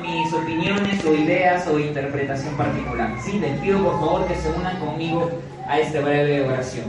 mis 0.00 0.32
opiniones 0.32 1.04
o 1.04 1.12
ideas 1.12 1.66
o 1.66 1.78
interpretación 1.78 2.56
particular. 2.56 3.14
Sí, 3.22 3.38
les 3.38 3.60
pido 3.60 3.82
por 3.82 4.00
favor 4.00 4.26
que 4.26 4.34
se 4.36 4.48
unan 4.50 4.78
conmigo 4.80 5.30
a 5.68 5.78
esta 5.78 6.00
breve 6.00 6.48
oración. 6.48 6.86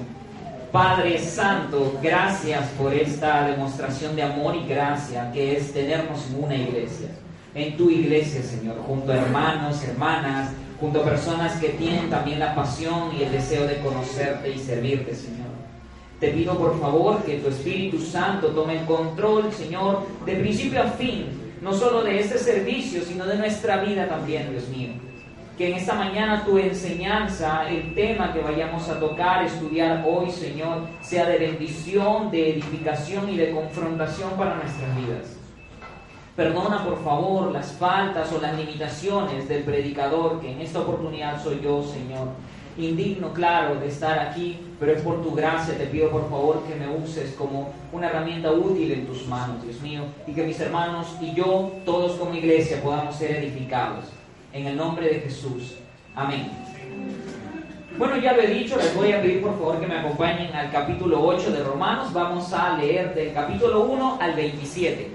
Padre 0.72 1.20
Santo, 1.20 2.00
gracias 2.02 2.66
por 2.78 2.94
esta 2.94 3.48
demostración 3.48 4.16
de 4.16 4.24
amor 4.24 4.56
y 4.56 4.66
gracia 4.68 5.32
que 5.34 5.58
es 5.58 5.74
tenernos 5.74 6.28
en 6.30 6.44
una 6.46 6.56
iglesia. 6.56 7.10
En 7.54 7.76
tu 7.76 7.90
iglesia, 7.90 8.42
Señor, 8.42 8.78
junto 8.88 9.12
a 9.12 9.18
hermanos, 9.18 9.84
hermanas, 9.84 10.52
junto 10.80 11.02
a 11.02 11.06
personas 11.06 11.58
que 11.58 11.70
tienen 11.70 12.10
también 12.10 12.40
la 12.40 12.56
pasión 12.56 13.12
y 13.18 13.24
el 13.24 13.32
deseo 13.32 13.68
de 13.68 13.80
conocerte 13.82 14.50
y 14.50 14.58
servirte, 14.58 15.14
Señor. 15.14 15.44
Te 16.20 16.30
pido 16.30 16.58
por 16.58 16.80
favor 16.80 17.22
que 17.24 17.40
tu 17.40 17.50
Espíritu 17.50 18.00
Santo 18.00 18.48
tome 18.48 18.80
el 18.80 18.86
control, 18.86 19.52
Señor, 19.52 20.08
de 20.26 20.36
principio 20.36 20.82
a 20.82 20.86
fin 20.86 21.43
no 21.64 21.74
solo 21.74 22.04
de 22.04 22.20
este 22.20 22.38
servicio, 22.38 23.02
sino 23.04 23.26
de 23.26 23.38
nuestra 23.38 23.78
vida 23.78 24.08
también, 24.08 24.52
Dios 24.52 24.68
mío. 24.68 24.90
Que 25.58 25.70
en 25.70 25.78
esta 25.78 25.94
mañana 25.94 26.44
tu 26.44 26.58
enseñanza, 26.58 27.70
el 27.70 27.94
tema 27.96 28.34
que 28.34 28.42
vayamos 28.42 28.90
a 28.90 29.00
tocar, 29.00 29.46
estudiar 29.46 30.04
hoy, 30.06 30.30
Señor, 30.30 30.88
sea 31.02 31.26
de 31.26 31.38
bendición, 31.38 32.30
de 32.32 32.52
edificación 32.52 33.30
y 33.30 33.38
de 33.38 33.52
confrontación 33.52 34.32
para 34.32 34.56
nuestras 34.56 34.96
vidas. 34.98 35.38
Perdona, 36.36 36.84
por 36.84 37.02
favor, 37.04 37.52
las 37.52 37.72
faltas 37.74 38.34
o 38.34 38.42
las 38.42 38.58
limitaciones 38.58 39.48
del 39.48 39.64
predicador, 39.64 40.42
que 40.42 40.52
en 40.52 40.60
esta 40.60 40.82
oportunidad 40.82 41.42
soy 41.42 41.62
yo, 41.64 41.82
Señor 41.82 42.28
indigno, 42.78 43.34
claro, 43.34 43.76
de 43.76 43.88
estar 43.88 44.20
aquí, 44.20 44.60
pero 44.80 44.94
es 44.94 45.02
por 45.02 45.22
tu 45.22 45.34
gracia, 45.34 45.78
te 45.78 45.86
pido 45.86 46.10
por 46.10 46.30
favor 46.30 46.64
que 46.64 46.76
me 46.76 46.90
uses 46.90 47.34
como 47.36 47.72
una 47.92 48.10
herramienta 48.10 48.52
útil 48.52 48.92
en 48.92 49.06
tus 49.06 49.28
manos, 49.28 49.64
Dios 49.64 49.80
mío, 49.82 50.04
y 50.28 50.34
que 50.34 50.44
mis 50.44 50.60
hermanos 50.60 51.08
y 51.22 51.34
yo, 51.34 51.72
todos 51.86 52.14
como 52.14 52.34
iglesia, 52.36 52.82
podamos 52.82 53.16
ser 53.16 53.38
edificados. 53.38 54.06
En 54.52 54.68
el 54.68 54.76
nombre 54.76 55.08
de 55.08 55.20
Jesús. 55.22 55.76
Amén. 56.16 56.52
Bueno, 57.98 58.18
ya 58.18 58.34
lo 58.34 58.42
he 58.42 58.48
dicho, 58.48 58.76
les 58.78 58.96
voy 58.96 59.12
a 59.12 59.22
pedir 59.22 59.42
por 59.42 59.54
favor 59.54 59.80
que 59.80 59.88
me 59.88 59.98
acompañen 59.98 60.54
al 60.56 60.72
capítulo 60.72 61.24
8 61.24 61.52
de 61.52 61.64
Romanos. 61.64 62.12
Vamos 62.12 62.52
a 62.52 62.78
leer 62.78 63.14
del 63.14 63.34
capítulo 63.34 63.84
1 63.86 64.18
al 64.20 64.34
27. 64.34 65.12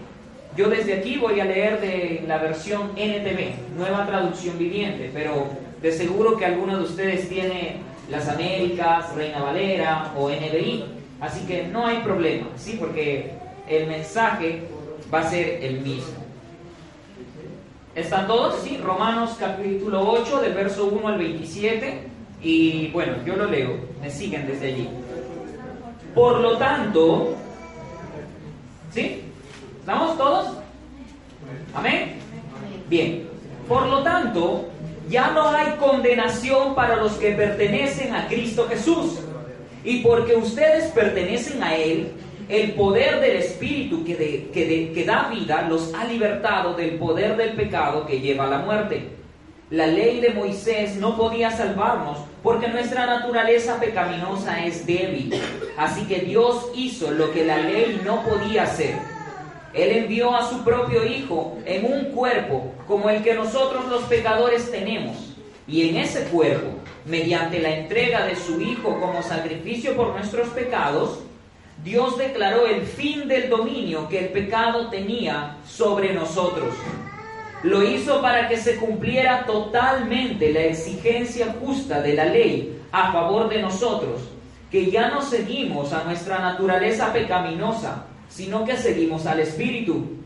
Yo 0.57 0.69
desde 0.69 0.95
aquí 0.95 1.19
voy 1.19 1.41
a 1.41 1.45
leer 1.45 1.81
de 1.81 2.25
la 2.27 2.39
versión 2.39 2.93
NTV, 2.97 3.77
nueva 3.77 4.07
traducción 4.07 4.59
viviente, 4.59 5.11
pero 5.13 5.49
de 5.83 5.93
seguro 5.93 6.37
que 6.37 6.47
alguno 6.47 6.79
de 6.79 6.85
ustedes 6.85 7.29
tiene 7.29 7.77
las 8.11 8.29
Américas, 8.29 9.15
Reina 9.15 9.41
Valera 9.41 10.13
o 10.17 10.31
NBI, 10.31 10.85
así 11.21 11.47
que 11.47 11.65
no 11.65 11.87
hay 11.87 11.99
problema, 11.99 12.49
¿sí? 12.57 12.77
Porque 12.79 13.33
el 13.69 13.87
mensaje 13.87 14.65
va 15.13 15.21
a 15.21 15.31
ser 15.31 15.63
el 15.63 15.81
mismo. 15.81 16.19
¿Están 17.95 18.27
todos? 18.27 18.63
Sí, 18.63 18.79
Romanos 18.79 19.37
capítulo 19.39 20.09
8, 20.11 20.41
del 20.41 20.55
verso 20.55 20.87
1 20.87 21.09
al 21.09 21.19
27. 21.19 22.09
Y 22.41 22.89
bueno, 22.89 23.15
yo 23.27 23.35
lo 23.35 23.47
leo, 23.47 23.77
me 24.01 24.09
siguen 24.09 24.47
desde 24.47 24.69
allí. 24.69 24.89
Por 26.15 26.39
lo 26.41 26.57
tanto, 26.59 27.35
¿sí? 28.93 29.23
¿Estamos 29.81 30.17
todos? 30.17 30.59
Amén. 31.75 32.15
Bien. 32.89 33.29
Por 33.67 33.87
lo 33.87 34.03
tanto, 34.03 34.69
ya 35.09 35.31
no 35.31 35.49
hay 35.49 35.73
condenación 35.79 36.75
para 36.75 36.97
los 36.97 37.13
que 37.15 37.33
pertenecen 37.33 38.15
a 38.15 38.29
Cristo 38.29 38.67
Jesús. 38.69 39.21
Y 39.85 40.01
porque 40.03 40.35
ustedes 40.35 40.91
pertenecen 40.93 41.63
a 41.63 41.77
Él, 41.77 42.13
el 42.49 42.73
poder 42.73 43.21
del 43.21 43.37
Espíritu 43.37 44.05
que, 44.05 44.51
que 44.53 45.05
da 45.05 45.29
vida 45.29 45.67
los 45.69 45.95
ha 45.95 46.05
libertado 46.05 46.75
del 46.75 46.99
poder 46.99 47.37
del 47.37 47.53
pecado 47.53 48.07
que 48.07 48.21
lleva 48.21 48.45
a 48.45 48.51
la 48.51 48.59
muerte. 48.59 49.11
La 49.71 49.87
ley 49.87 50.21
de 50.21 50.31
Moisés 50.31 50.97
no 50.97 51.17
podía 51.17 51.51
salvarnos 51.51 52.19
porque 52.43 52.69
nuestra 52.69 53.05
naturaleza 53.05 53.79
pecaminosa 53.79 54.65
es 54.65 54.87
débil. 54.87 55.35
Así 55.77 56.07
que 56.07 56.21
Dios 56.21 56.71
hizo 56.75 57.11
lo 57.11 57.33
que 57.33 57.45
la 57.45 57.59
ley 57.59 58.01
no 58.05 58.23
podía 58.25 58.63
hacer 58.63 59.18
él 59.75 59.91
envió 59.97 60.35
a 60.35 60.49
su 60.49 60.65
propio 60.65 61.05
Hijo 61.05 61.59
en 61.65 61.85
un 61.85 62.05
cuerpo 62.07 62.73
como 62.87 63.11
el 63.11 63.23
que 63.23 63.35
nosotros 63.35 63.87
los 63.89 64.03
pecadores 64.05 64.71
tenemos. 64.71 65.17
Y 65.67 65.89
en 65.89 65.97
ese 65.97 66.25
cuerpo, 66.25 66.69
mediante 67.05 67.61
la 67.61 67.71
entrega 67.71 68.25
de 68.25 68.37
su 68.37 68.61
Hijo 68.61 68.99
como 68.99 69.23
sacrificio 69.23 69.95
por 69.95 70.15
nuestros 70.15 70.49
pecados, 70.49 71.21
Dios 71.85 72.19
declaró 72.19 72.67
el 72.67 72.83
fin 72.83 73.29
del 73.29 73.49
dominio 73.51 74.09
que 74.09 74.19
el 74.19 74.29
pecado 74.31 74.89
tenía 74.89 75.59
sobre 75.67 76.13
nosotros. 76.13 76.75
Lo 77.63 77.83
hizo 77.83 78.23
para 78.23 78.49
que 78.49 78.57
se 78.57 78.77
cumpliera 78.77 79.45
totalmente 79.45 80.53
la 80.53 80.61
exigencia 80.61 81.55
justa 81.61 82.01
de 82.01 82.15
la 82.15 82.25
ley 82.25 82.81
a 82.91 83.13
favor 83.13 83.49
de 83.49 83.61
nosotros, 83.61 84.23
que 84.71 84.91
ya 84.91 85.09
no 85.09 85.23
seguimos 85.23 85.93
a 85.93 86.05
nuestra 86.05 86.39
naturaleza 86.39 87.13
pecaminosa, 87.13 88.05
sino 88.29 88.65
que 88.65 88.77
seguimos 88.77 89.27
al 89.27 89.41
Espíritu. 89.41 90.19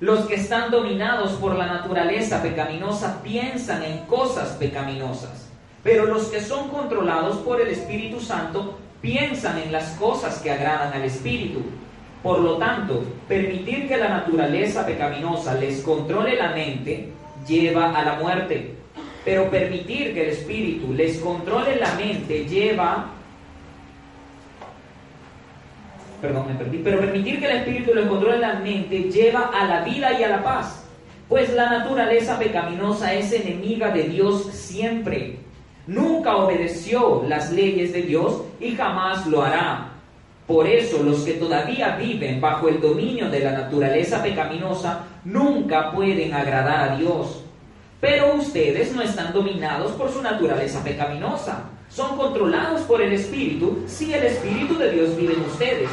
Los 0.00 0.26
que 0.26 0.34
están 0.34 0.70
dominados 0.70 1.32
por 1.32 1.56
la 1.56 1.66
naturaleza 1.66 2.42
pecaminosa 2.42 3.22
piensan 3.22 3.82
en 3.82 3.98
cosas 4.00 4.50
pecaminosas, 4.50 5.48
pero 5.82 6.04
los 6.04 6.26
que 6.26 6.42
son 6.42 6.68
controlados 6.68 7.38
por 7.38 7.60
el 7.60 7.68
Espíritu 7.68 8.20
Santo 8.20 8.78
piensan 9.00 9.58
en 9.58 9.72
las 9.72 9.90
cosas 9.92 10.38
que 10.40 10.50
agradan 10.50 10.92
al 10.92 11.04
Espíritu. 11.04 11.62
Por 12.22 12.40
lo 12.40 12.56
tanto, 12.56 13.04
permitir 13.28 13.88
que 13.88 13.96
la 13.96 14.08
naturaleza 14.08 14.84
pecaminosa 14.84 15.54
les 15.54 15.80
controle 15.80 16.36
la 16.36 16.50
mente 16.50 17.10
lleva 17.46 17.96
a 17.96 18.04
la 18.04 18.14
muerte, 18.14 18.74
pero 19.24 19.48
permitir 19.48 20.12
que 20.12 20.24
el 20.24 20.28
Espíritu 20.30 20.92
les 20.92 21.18
controle 21.18 21.76
la 21.76 21.94
mente 21.94 22.44
lleva 22.44 23.15
perdón, 26.20 26.48
me 26.48 26.54
perdí, 26.54 26.78
pero 26.78 27.00
permitir 27.00 27.38
que 27.40 27.46
el 27.46 27.58
espíritu 27.58 27.94
lo 27.94 28.08
controle 28.08 28.38
la 28.38 28.54
mente 28.54 29.10
lleva 29.10 29.50
a 29.54 29.64
la 29.64 29.80
vida 29.82 30.18
y 30.18 30.24
a 30.24 30.28
la 30.28 30.42
paz, 30.42 30.84
pues 31.28 31.52
la 31.52 31.70
naturaleza 31.70 32.38
pecaminosa 32.38 33.12
es 33.14 33.32
enemiga 33.32 33.90
de 33.90 34.04
Dios 34.04 34.44
siempre. 34.52 35.38
Nunca 35.86 36.36
obedeció 36.36 37.24
las 37.28 37.52
leyes 37.52 37.92
de 37.92 38.02
Dios 38.02 38.42
y 38.60 38.74
jamás 38.74 39.26
lo 39.26 39.42
hará. 39.42 39.92
Por 40.46 40.66
eso 40.66 41.02
los 41.02 41.20
que 41.24 41.34
todavía 41.34 41.96
viven 41.96 42.40
bajo 42.40 42.68
el 42.68 42.80
dominio 42.80 43.28
de 43.28 43.40
la 43.40 43.52
naturaleza 43.52 44.22
pecaminosa 44.22 45.04
nunca 45.24 45.90
pueden 45.90 46.32
agradar 46.32 46.92
a 46.92 46.96
Dios. 46.96 47.42
Pero 48.00 48.34
ustedes 48.34 48.94
no 48.94 49.02
están 49.02 49.32
dominados 49.32 49.92
por 49.92 50.10
su 50.10 50.22
naturaleza 50.22 50.84
pecaminosa. 50.84 51.64
Son 51.96 52.18
controlados 52.18 52.82
por 52.82 53.00
el 53.00 53.14
Espíritu 53.14 53.78
si 53.86 54.12
el 54.12 54.24
Espíritu 54.24 54.76
de 54.76 54.92
Dios 54.92 55.16
vive 55.16 55.32
en 55.32 55.40
ustedes. 55.40 55.88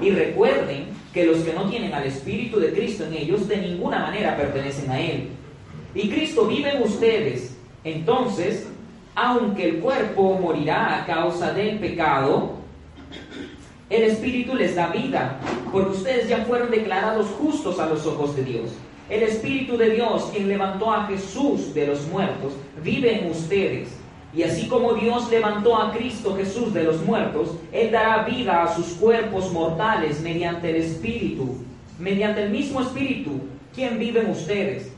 Y 0.00 0.10
recuerden 0.10 0.86
que 1.12 1.26
los 1.26 1.38
que 1.38 1.52
no 1.52 1.68
tienen 1.68 1.92
al 1.92 2.04
Espíritu 2.04 2.60
de 2.60 2.72
Cristo 2.72 3.04
en 3.04 3.14
ellos 3.14 3.48
de 3.48 3.56
ninguna 3.56 3.98
manera 3.98 4.36
pertenecen 4.36 4.88
a 4.88 5.00
Él. 5.00 5.30
Y 5.96 6.10
Cristo 6.10 6.46
vive 6.46 6.76
en 6.76 6.82
ustedes. 6.84 7.56
Entonces, 7.82 8.68
aunque 9.16 9.68
el 9.68 9.78
cuerpo 9.80 10.38
morirá 10.40 11.02
a 11.02 11.06
causa 11.06 11.52
del 11.52 11.80
pecado, 11.80 12.52
el 13.90 14.04
Espíritu 14.04 14.54
les 14.54 14.76
da 14.76 14.90
vida, 14.90 15.40
porque 15.72 15.90
ustedes 15.90 16.28
ya 16.28 16.44
fueron 16.44 16.70
declarados 16.70 17.26
justos 17.30 17.80
a 17.80 17.86
los 17.86 18.06
ojos 18.06 18.36
de 18.36 18.44
Dios. 18.44 18.70
El 19.10 19.24
Espíritu 19.24 19.76
de 19.76 19.90
Dios, 19.90 20.30
quien 20.32 20.46
levantó 20.46 20.92
a 20.92 21.06
Jesús 21.06 21.74
de 21.74 21.88
los 21.88 22.06
muertos, 22.06 22.52
vive 22.80 23.18
en 23.18 23.32
ustedes. 23.32 23.97
Y 24.34 24.42
así 24.42 24.68
como 24.68 24.92
Dios 24.92 25.30
levantó 25.30 25.80
a 25.80 25.92
Cristo 25.92 26.36
Jesús 26.36 26.74
de 26.74 26.84
los 26.84 27.02
muertos, 27.04 27.56
Él 27.72 27.90
dará 27.90 28.24
vida 28.24 28.62
a 28.62 28.74
sus 28.74 28.88
cuerpos 28.94 29.50
mortales 29.52 30.20
mediante 30.20 30.70
el 30.70 30.76
Espíritu, 30.76 31.56
mediante 31.98 32.44
el 32.44 32.50
mismo 32.50 32.80
Espíritu, 32.80 33.40
quien 33.74 33.98
vive 33.98 34.20
en 34.20 34.30
ustedes. 34.30 34.92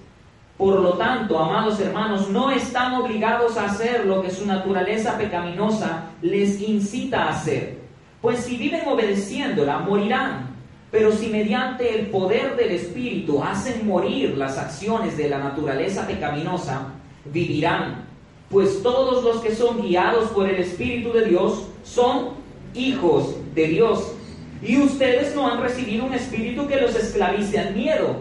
Por 0.58 0.80
lo 0.80 0.94
tanto, 0.94 1.38
amados 1.38 1.80
hermanos, 1.80 2.28
no 2.28 2.50
están 2.50 2.94
obligados 2.94 3.56
a 3.56 3.66
hacer 3.66 4.04
lo 4.04 4.20
que 4.20 4.30
su 4.30 4.44
naturaleza 4.46 5.16
pecaminosa 5.16 6.10
les 6.20 6.60
incita 6.60 7.24
a 7.24 7.30
hacer, 7.30 7.78
pues 8.20 8.40
si 8.40 8.56
viven 8.56 8.86
obedeciéndola, 8.86 9.78
morirán. 9.78 10.50
Pero 10.90 11.12
si 11.12 11.28
mediante 11.28 11.98
el 11.98 12.08
poder 12.08 12.56
del 12.56 12.72
Espíritu 12.72 13.42
hacen 13.42 13.86
morir 13.86 14.36
las 14.36 14.58
acciones 14.58 15.16
de 15.16 15.30
la 15.30 15.38
naturaleza 15.38 16.06
pecaminosa, 16.06 16.88
vivirán. 17.24 18.09
Pues 18.50 18.82
todos 18.82 19.22
los 19.22 19.40
que 19.42 19.54
son 19.54 19.80
guiados 19.80 20.28
por 20.30 20.48
el 20.48 20.56
Espíritu 20.56 21.12
de 21.12 21.26
Dios 21.26 21.66
son 21.84 22.30
hijos 22.74 23.36
de 23.54 23.68
Dios. 23.68 24.12
Y 24.60 24.78
ustedes 24.78 25.36
no 25.36 25.48
han 25.48 25.62
recibido 25.62 26.04
un 26.04 26.14
espíritu 26.14 26.66
que 26.66 26.80
los 26.80 26.96
esclavice 26.96 27.58
al 27.60 27.76
miedo. 27.76 28.16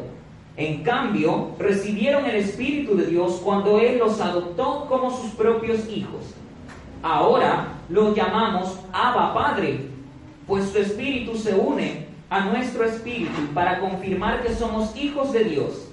En 0.55 0.83
cambio, 0.83 1.49
recibieron 1.57 2.25
el 2.25 2.35
Espíritu 2.35 2.95
de 2.95 3.07
Dios 3.07 3.41
cuando 3.43 3.79
Él 3.79 3.97
los 3.97 4.21
adoptó 4.21 4.85
como 4.87 5.09
sus 5.09 5.31
propios 5.31 5.89
hijos. 5.89 6.21
Ahora 7.01 7.69
lo 7.89 8.13
llamamos 8.13 8.77
Abba 8.93 9.33
Padre, 9.33 9.87
pues 10.45 10.69
su 10.69 10.77
Espíritu 10.77 11.35
se 11.35 11.55
une 11.55 12.05
a 12.29 12.41
nuestro 12.41 12.83
espíritu 12.85 13.41
para 13.53 13.79
confirmar 13.79 14.43
que 14.43 14.53
somos 14.53 14.95
hijos 14.95 15.33
de 15.33 15.45
Dios. 15.45 15.87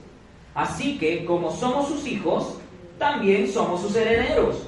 Así 0.54 0.98
que, 0.98 1.24
como 1.24 1.50
somos 1.50 1.88
sus 1.88 2.06
hijos, 2.06 2.58
también 2.98 3.48
somos 3.48 3.80
sus 3.80 3.94
herederos. 3.96 4.66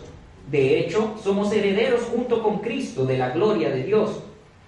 De 0.51 0.79
hecho, 0.79 1.15
somos 1.23 1.53
herederos 1.53 2.03
junto 2.05 2.43
con 2.43 2.59
Cristo 2.59 3.05
de 3.05 3.19
la 3.19 3.31
gloria 3.31 3.71
de 3.71 3.83
Dios. 3.83 4.23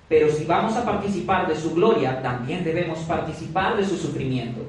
Pero 0.09 0.29
si 0.29 0.45
vamos 0.45 0.77
a 0.77 0.85
participar 0.85 1.47
de 1.47 1.57
su 1.57 1.75
gloria, 1.75 2.21
también 2.21 2.65
debemos 2.65 2.99
participar 3.01 3.77
de 3.77 3.85
su 3.85 3.97
sufrimiento. 3.97 4.61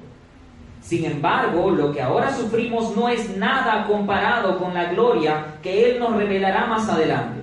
Sin 0.82 1.06
embargo, 1.06 1.70
lo 1.72 1.92
que 1.92 2.02
ahora 2.02 2.34
sufrimos 2.34 2.96
no 2.96 3.10
es 3.10 3.36
nada 3.38 3.86
comparado 3.88 4.58
con 4.58 4.74
la 4.74 4.86
gloria 4.86 5.58
que 5.62 5.92
Él 5.92 6.00
nos 6.00 6.16
revelará 6.16 6.66
más 6.66 6.90
adelante. 6.90 7.42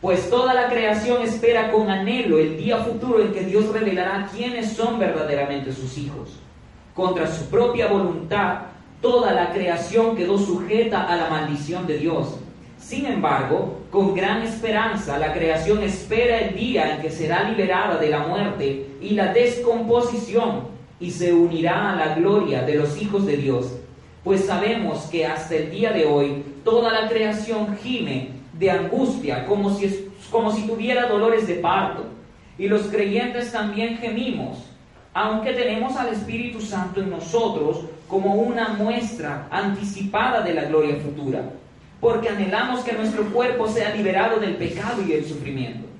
Pues 0.00 0.28
toda 0.28 0.52
la 0.52 0.68
creación 0.68 1.22
espera 1.22 1.70
con 1.70 1.88
anhelo 1.88 2.38
el 2.38 2.58
día 2.58 2.78
futuro 2.78 3.22
en 3.22 3.32
que 3.32 3.44
Dios 3.44 3.72
revelará 3.72 4.28
quiénes 4.34 4.72
son 4.72 4.98
verdaderamente 4.98 5.72
sus 5.72 5.96
hijos. 5.96 6.38
Contra 6.94 7.26
su 7.26 7.46
propia 7.46 7.86
voluntad, 7.86 8.58
toda 9.00 9.32
la 9.32 9.52
creación 9.52 10.16
quedó 10.16 10.38
sujeta 10.38 11.04
a 11.04 11.16
la 11.16 11.28
maldición 11.28 11.86
de 11.86 11.98
Dios. 11.98 12.36
Sin 12.78 13.06
embargo, 13.06 13.78
con 13.90 14.14
gran 14.14 14.42
esperanza, 14.42 15.18
la 15.18 15.32
creación 15.32 15.82
espera 15.82 16.40
el 16.40 16.54
día 16.54 16.94
en 16.94 17.02
que 17.02 17.10
será 17.10 17.48
liberada 17.48 17.96
de 17.96 18.10
la 18.10 18.26
muerte 18.26 18.86
y 19.00 19.10
la 19.10 19.32
descomposición 19.32 20.68
y 21.00 21.10
se 21.10 21.32
unirá 21.32 21.92
a 21.92 21.96
la 21.96 22.14
gloria 22.14 22.62
de 22.62 22.74
los 22.74 23.00
hijos 23.00 23.24
de 23.26 23.38
Dios. 23.38 23.72
Pues 24.22 24.44
sabemos 24.44 25.04
que 25.10 25.26
hasta 25.26 25.54
el 25.54 25.70
día 25.70 25.92
de 25.92 26.04
hoy 26.04 26.44
toda 26.64 26.92
la 26.92 27.08
creación 27.08 27.76
gime 27.76 28.30
de 28.52 28.70
angustia 28.70 29.46
como 29.46 29.70
si, 29.70 30.10
como 30.30 30.52
si 30.52 30.66
tuviera 30.66 31.08
dolores 31.08 31.46
de 31.46 31.54
parto. 31.54 32.04
Y 32.56 32.68
los 32.68 32.82
creyentes 32.82 33.50
también 33.50 33.98
gemimos, 33.98 34.58
aunque 35.12 35.52
tenemos 35.52 35.96
al 35.96 36.08
Espíritu 36.08 36.60
Santo 36.60 37.00
en 37.00 37.10
nosotros 37.10 37.84
como 38.08 38.34
una 38.34 38.68
muestra 38.70 39.48
anticipada 39.50 40.42
de 40.42 40.54
la 40.54 40.64
gloria 40.64 40.96
futura, 40.96 41.42
porque 42.00 42.28
anhelamos 42.28 42.84
que 42.84 42.92
nuestro 42.92 43.24
cuerpo 43.32 43.68
sea 43.68 43.94
liberado 43.94 44.38
del 44.40 44.56
pecado 44.56 45.02
y 45.02 45.12
del 45.12 45.24
sufrimiento 45.24 45.94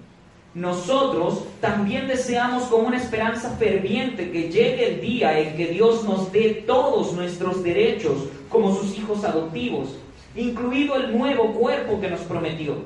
nosotros 0.54 1.42
también 1.60 2.06
deseamos 2.06 2.64
con 2.64 2.86
una 2.86 2.96
esperanza 2.96 3.50
ferviente 3.58 4.30
que 4.30 4.50
llegue 4.50 4.94
el 4.94 5.00
día 5.00 5.36
en 5.38 5.56
que 5.56 5.66
Dios 5.66 6.04
nos 6.04 6.30
dé 6.30 6.62
todos 6.64 7.12
nuestros 7.12 7.62
derechos 7.64 8.28
como 8.48 8.72
sus 8.76 8.96
hijos 8.96 9.24
adoptivos, 9.24 9.96
incluido 10.36 10.94
el 10.94 11.18
nuevo 11.18 11.52
cuerpo 11.54 12.00
que 12.00 12.08
nos 12.08 12.20
prometió. 12.20 12.76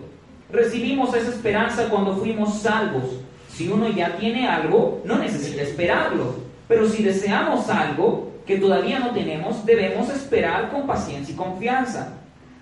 Recibimos 0.50 1.14
esa 1.14 1.28
esperanza 1.28 1.90
cuando 1.90 2.16
fuimos 2.16 2.62
salvos. 2.62 3.04
Si 3.52 3.68
uno 3.68 3.90
ya 3.90 4.16
tiene 4.16 4.48
algo, 4.48 5.02
no 5.04 5.18
necesita 5.18 5.60
esperarlo. 5.60 6.36
Pero 6.68 6.88
si 6.88 7.02
deseamos 7.02 7.68
algo 7.68 8.27
que 8.48 8.56
todavía 8.58 8.98
no 8.98 9.10
tenemos, 9.10 9.64
debemos 9.64 10.10
esperar 10.10 10.72
con 10.72 10.88
paciencia 10.88 11.32
y 11.32 11.36
confianza. 11.36 12.14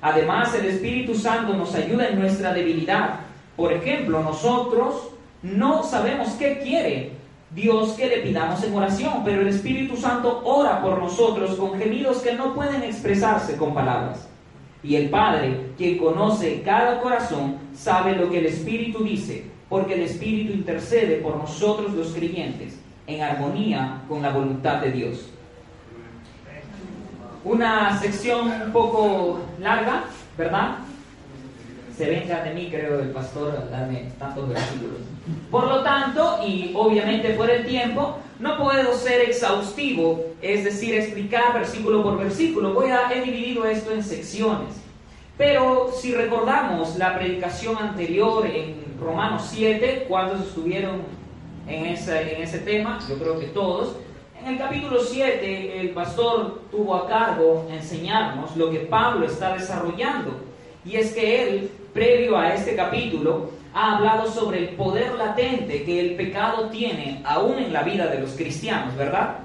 Además, 0.03 0.55
el 0.55 0.67
Espíritu 0.67 1.15
Santo 1.15 1.55
nos 1.55 1.75
ayuda 1.75 2.09
en 2.09 2.21
nuestra 2.21 2.53
debilidad 2.53 3.21
por 3.57 3.73
ejemplo, 3.73 4.23
nosotros 4.23 5.09
no 5.43 5.83
sabemos 5.83 6.29
qué 6.39 6.59
quiere 6.59 7.13
Dios 7.51 7.93
que 7.93 8.07
le 8.07 8.19
pidamos 8.19 8.63
en 8.63 8.75
oración, 8.75 9.23
pero 9.25 9.41
el 9.41 9.49
Espíritu 9.49 9.97
Santo 9.97 10.43
ora 10.45 10.83
por 10.83 10.99
nosotros 10.99 11.55
con 11.57 11.79
gemidos 11.79 12.19
que 12.19 12.35
no 12.35 12.55
pueden 12.55 12.83
expresarse 12.83 13.57
con 13.57 13.73
palabras. 13.73 14.29
Y 14.83 14.97
el 14.97 15.09
Padre, 15.09 15.71
quien 15.79 15.97
conoce 15.97 16.61
cada 16.63 17.01
corazón, 17.01 17.57
sabe 17.75 18.15
lo 18.15 18.31
que 18.31 18.41
el 18.41 18.47
Espíritu 18.47 19.03
dice, 19.03 19.47
porque 19.71 19.95
el 19.95 20.03
Espíritu 20.03 20.53
intercede 20.53 21.17
por 21.17 21.37
nosotros 21.37 21.95
los 21.95 22.13
creyentes 22.13 22.79
en 23.07 23.23
armonía 23.23 24.03
con 24.07 24.21
la 24.21 24.31
voluntad 24.31 24.83
de 24.83 24.93
Dios. 24.93 25.31
Una 27.47 27.99
sección 28.01 28.51
un 28.67 28.73
poco 28.73 29.39
larga, 29.61 30.05
¿verdad? 30.37 30.79
se 31.97 32.11
venga 32.11 32.43
de 32.45 32.53
mí, 32.53 32.69
creo, 32.71 33.01
el 33.01 33.09
pastor 33.11 33.71
darme 33.71 34.11
tantos 34.19 34.49
versículos. 34.49 34.99
Por 35.51 35.67
lo 35.67 35.83
tanto, 35.83 36.41
y 36.47 36.73
obviamente 36.75 37.31
por 37.31 37.49
el 37.49 37.65
tiempo, 37.65 38.19
no 38.39 38.59
puedo 38.59 38.95
ser 38.95 39.23
exhaustivo, 39.23 40.23
es 40.43 40.65
decir, 40.65 40.95
explicar 40.95 41.55
versículo 41.55 42.03
por 42.03 42.19
versículo. 42.19 42.75
Voy 42.75 42.91
a, 42.91 43.11
he 43.11 43.23
dividido 43.23 43.65
esto 43.65 43.93
en 43.93 44.05
secciones. 44.05 44.75
Pero 45.39 45.91
si 45.99 46.15
recordamos 46.15 46.97
la 46.97 47.17
predicación 47.17 47.79
anterior 47.79 48.47
en 48.47 48.75
Romanos 49.01 49.49
7, 49.51 50.05
cuando 50.07 50.35
estuvieron 50.35 51.01
en 51.67 51.87
ese, 51.87 52.37
en 52.37 52.43
ese 52.43 52.59
tema, 52.59 52.99
yo 53.09 53.19
creo 53.19 53.39
que 53.39 53.47
todos, 53.47 53.97
en 54.47 54.53
el 54.53 54.59
capítulo 54.59 55.03
7 55.03 55.81
el 55.81 55.91
pastor 55.91 56.61
tuvo 56.71 56.95
a 56.95 57.09
cargo 57.09 57.67
enseñarnos 57.69 58.57
lo 58.57 58.71
que 58.71 58.79
Pablo 58.79 59.27
está 59.27 59.55
desarrollando. 59.55 60.41
Y 60.85 60.95
es 60.95 61.13
que 61.13 61.43
él 61.43 61.71
previo 61.93 62.39
a 62.39 62.55
este 62.55 62.77
capítulo, 62.77 63.51
ha 63.75 63.97
hablado 63.97 64.31
sobre 64.31 64.61
el 64.61 64.69
poder 64.77 65.15
latente 65.15 65.83
que 65.83 65.99
el 65.99 66.15
pecado 66.15 66.71
tiene 66.71 67.23
aún 67.25 67.59
en 67.59 67.73
la 67.73 67.83
vida 67.83 68.07
de 68.07 68.21
los 68.21 68.31
cristianos, 68.35 68.95
¿verdad? 68.95 69.39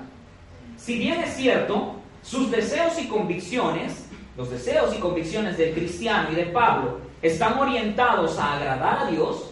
Si 0.77 1.00
bien 1.00 1.19
es 1.21 1.33
cierto, 1.33 1.95
sus 2.21 2.51
deseos 2.51 3.01
y 3.01 3.07
convicciones, 3.07 4.07
los 4.38 4.51
deseos 4.51 4.95
y 4.95 5.00
convicciones 5.00 5.57
del 5.57 5.74
cristiano 5.74 6.30
y 6.31 6.36
de 6.36 6.45
Pablo, 6.45 7.00
están 7.24 7.57
orientados 7.57 8.38
a 8.38 8.53
agradar 8.53 9.07
a 9.07 9.09
Dios, 9.09 9.51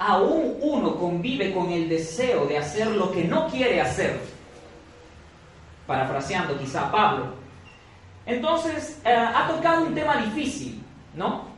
aún 0.00 0.56
uno 0.60 0.96
convive 0.96 1.52
con 1.52 1.70
el 1.70 1.88
deseo 1.88 2.46
de 2.46 2.58
hacer 2.58 2.88
lo 2.88 3.12
que 3.12 3.22
no 3.22 3.46
quiere 3.46 3.80
hacer. 3.80 4.31
Parafraseando 5.86 6.58
quizá 6.58 6.88
a 6.88 6.92
Pablo. 6.92 7.26
Entonces, 8.26 9.00
eh, 9.04 9.12
ha 9.12 9.48
tocado 9.48 9.84
un 9.84 9.94
tema 9.94 10.16
difícil, 10.18 10.82
¿no? 11.14 11.50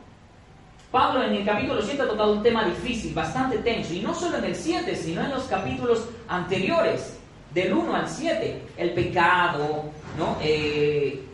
Pablo 0.91 1.23
en 1.23 1.33
el 1.33 1.45
capítulo 1.45 1.81
7 1.81 2.01
ha 2.01 2.07
tocado 2.07 2.33
un 2.33 2.43
tema 2.43 2.63
difícil, 2.65 3.13
bastante 3.13 3.57
tenso, 3.59 3.93
y 3.93 3.99
no 3.99 4.13
solo 4.13 4.37
en 4.37 4.45
el 4.45 4.55
7, 4.55 4.95
sino 4.95 5.21
en 5.21 5.31
los 5.31 5.43
capítulos 5.43 6.07
anteriores, 6.27 7.19
del 7.53 7.73
1 7.73 7.95
al 7.95 8.09
7, 8.09 8.61
el 8.77 8.91
pecado, 8.91 9.85
¿no? 10.17 10.37
Eh, 10.41 11.25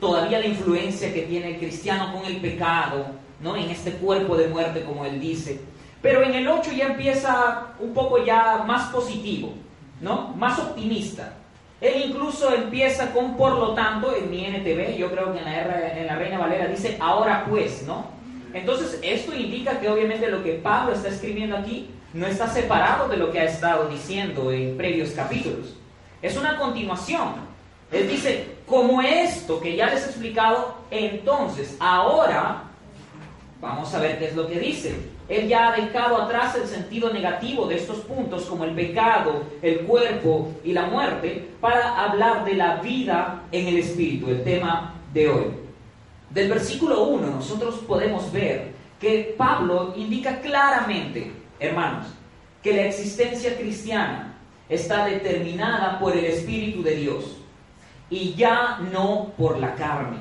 todavía 0.00 0.38
la 0.38 0.46
influencia 0.46 1.12
que 1.12 1.22
tiene 1.22 1.50
el 1.50 1.58
cristiano 1.58 2.12
con 2.12 2.24
el 2.24 2.38
pecado, 2.38 3.06
¿no? 3.40 3.56
en 3.56 3.70
este 3.70 3.92
cuerpo 3.92 4.36
de 4.36 4.48
muerte, 4.48 4.84
como 4.84 5.04
él 5.04 5.20
dice. 5.20 5.60
Pero 6.02 6.22
en 6.22 6.34
el 6.34 6.48
8 6.48 6.72
ya 6.72 6.86
empieza 6.86 7.68
un 7.78 7.92
poco 7.92 8.24
ya 8.24 8.64
más 8.66 8.90
positivo, 8.92 9.54
¿no? 10.00 10.28
más 10.36 10.58
optimista. 10.58 11.34
Él 11.80 12.04
incluso 12.06 12.54
empieza 12.54 13.12
con 13.12 13.36
por 13.36 13.52
lo 13.52 13.74
tanto, 13.74 14.14
en 14.16 14.30
mi 14.30 14.46
NTV, 14.46 14.96
yo 14.96 15.10
creo 15.10 15.32
que 15.32 15.38
en 15.38 15.44
la, 15.44 15.98
en 15.98 16.06
la 16.06 16.16
Reina 16.16 16.38
Valera 16.38 16.66
dice 16.66 16.96
ahora 17.00 17.44
pues, 17.48 17.82
¿no? 17.86 18.06
Entonces, 18.54 18.98
esto 19.02 19.34
indica 19.34 19.78
que 19.80 19.88
obviamente 19.88 20.30
lo 20.30 20.42
que 20.42 20.54
Pablo 20.54 20.94
está 20.94 21.08
escribiendo 21.08 21.56
aquí 21.56 21.90
no 22.14 22.26
está 22.26 22.48
separado 22.48 23.08
de 23.08 23.18
lo 23.18 23.30
que 23.30 23.40
ha 23.40 23.44
estado 23.44 23.88
diciendo 23.88 24.50
en 24.50 24.76
previos 24.78 25.10
capítulos. 25.10 25.76
Es 26.22 26.36
una 26.38 26.56
continuación. 26.56 27.34
Él 27.92 28.08
dice, 28.08 28.56
como 28.66 29.02
esto 29.02 29.60
que 29.60 29.76
ya 29.76 29.90
les 29.90 30.04
he 30.04 30.06
explicado, 30.06 30.78
entonces, 30.90 31.76
ahora, 31.78 32.62
vamos 33.60 33.92
a 33.94 34.00
ver 34.00 34.18
qué 34.18 34.28
es 34.28 34.34
lo 34.34 34.48
que 34.48 34.58
dice. 34.58 34.96
Él 35.28 35.48
ya 35.48 35.68
ha 35.68 35.76
dejado 35.76 36.22
atrás 36.22 36.54
el 36.54 36.68
sentido 36.68 37.12
negativo 37.12 37.66
de 37.66 37.76
estos 37.76 37.98
puntos 37.98 38.44
como 38.44 38.64
el 38.64 38.72
pecado, 38.72 39.42
el 39.60 39.80
cuerpo 39.80 40.52
y 40.62 40.72
la 40.72 40.86
muerte 40.86 41.48
para 41.60 42.04
hablar 42.04 42.44
de 42.44 42.54
la 42.54 42.76
vida 42.76 43.42
en 43.50 43.66
el 43.66 43.78
espíritu, 43.78 44.28
el 44.28 44.44
tema 44.44 44.94
de 45.12 45.28
hoy. 45.28 45.44
Del 46.30 46.48
versículo 46.48 47.04
1 47.04 47.26
nosotros 47.28 47.76
podemos 47.86 48.30
ver 48.32 48.72
que 49.00 49.34
Pablo 49.36 49.94
indica 49.96 50.40
claramente, 50.40 51.32
hermanos, 51.58 52.06
que 52.62 52.72
la 52.72 52.82
existencia 52.86 53.56
cristiana 53.56 54.34
está 54.68 55.06
determinada 55.06 55.98
por 55.98 56.16
el 56.16 56.24
Espíritu 56.24 56.82
de 56.82 56.96
Dios 56.96 57.36
y 58.10 58.34
ya 58.34 58.78
no 58.92 59.32
por 59.36 59.58
la 59.58 59.74
carne. 59.74 60.18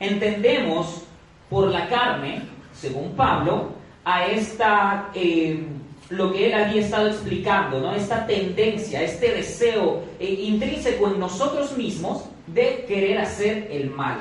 Entendemos 0.00 1.04
por 1.48 1.68
la 1.68 1.88
carne, 1.88 2.42
según 2.72 3.12
Pablo, 3.12 3.73
a 4.04 4.26
esta 4.26 5.10
eh, 5.14 5.66
lo 6.10 6.32
que 6.32 6.46
él 6.46 6.54
había 6.54 6.82
estado 6.82 7.08
explicando, 7.08 7.80
¿no? 7.80 7.94
Esta 7.94 8.26
tendencia, 8.26 9.02
este 9.02 9.32
deseo 9.32 10.02
eh, 10.18 10.30
intrínseco 10.30 11.08
en 11.08 11.18
nosotros 11.18 11.76
mismos 11.76 12.24
de 12.46 12.84
querer 12.86 13.18
hacer 13.18 13.68
el 13.70 13.90
mal, 13.90 14.18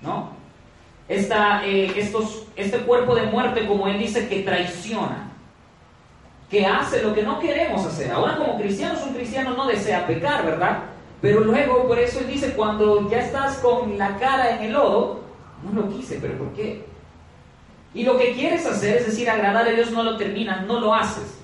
¿no? 0.00 0.30
Esta, 1.08 1.66
eh, 1.66 1.92
estos, 1.96 2.46
este 2.56 2.78
cuerpo 2.78 3.14
de 3.14 3.24
muerte, 3.24 3.66
como 3.66 3.88
él 3.88 3.98
dice, 3.98 4.28
que 4.28 4.42
traiciona, 4.42 5.30
que 6.48 6.64
hace 6.64 7.02
lo 7.02 7.12
que 7.12 7.22
no 7.22 7.40
queremos 7.40 7.84
hacer. 7.84 8.12
Ahora 8.12 8.36
como 8.36 8.56
cristianos, 8.58 9.02
un 9.04 9.14
cristiano 9.14 9.54
no 9.54 9.66
desea 9.66 10.06
pecar, 10.06 10.46
¿verdad? 10.46 10.78
Pero 11.20 11.40
luego, 11.40 11.88
por 11.88 11.98
eso 11.98 12.20
él 12.20 12.28
dice, 12.28 12.52
cuando 12.52 13.10
ya 13.10 13.18
estás 13.18 13.58
con 13.58 13.98
la 13.98 14.16
cara 14.18 14.56
en 14.56 14.64
el 14.64 14.72
lodo, 14.72 15.20
no 15.62 15.82
lo 15.82 15.88
quise, 15.88 16.18
pero 16.20 16.38
¿por 16.38 16.52
qué? 16.52 16.93
Y 17.94 18.02
lo 18.02 18.18
que 18.18 18.32
quieres 18.32 18.66
hacer, 18.66 18.96
es 18.98 19.06
decir, 19.06 19.30
agradar 19.30 19.68
a 19.68 19.70
Dios, 19.70 19.92
no 19.92 20.02
lo 20.02 20.16
terminas, 20.16 20.66
no 20.66 20.80
lo 20.80 20.92
haces. 20.92 21.38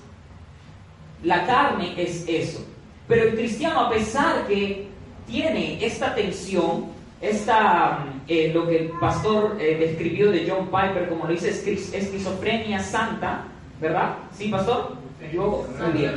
La 1.23 1.45
carne 1.45 1.93
es 1.97 2.25
eso. 2.27 2.65
Pero 3.07 3.23
el 3.23 3.35
cristiano, 3.35 3.79
a 3.79 3.89
pesar 3.89 4.45
que 4.47 4.87
tiene 5.25 5.83
esta 5.83 6.13
tensión, 6.13 6.87
esta, 7.21 8.05
eh, 8.27 8.51
lo 8.53 8.67
que 8.67 8.77
el 8.77 8.89
pastor 8.99 9.57
eh, 9.59 9.77
describió 9.79 10.31
de 10.31 10.49
John 10.49 10.65
Piper, 10.65 11.07
como 11.07 11.25
lo 11.25 11.31
dice, 11.31 11.49
esquizofrenia 11.49 12.81
santa, 12.81 13.45
¿verdad? 13.79 14.15
¿Sí, 14.37 14.49
pastor? 14.49 14.95
Yo, 15.31 15.65
muy 15.79 16.01
bien. 16.01 16.11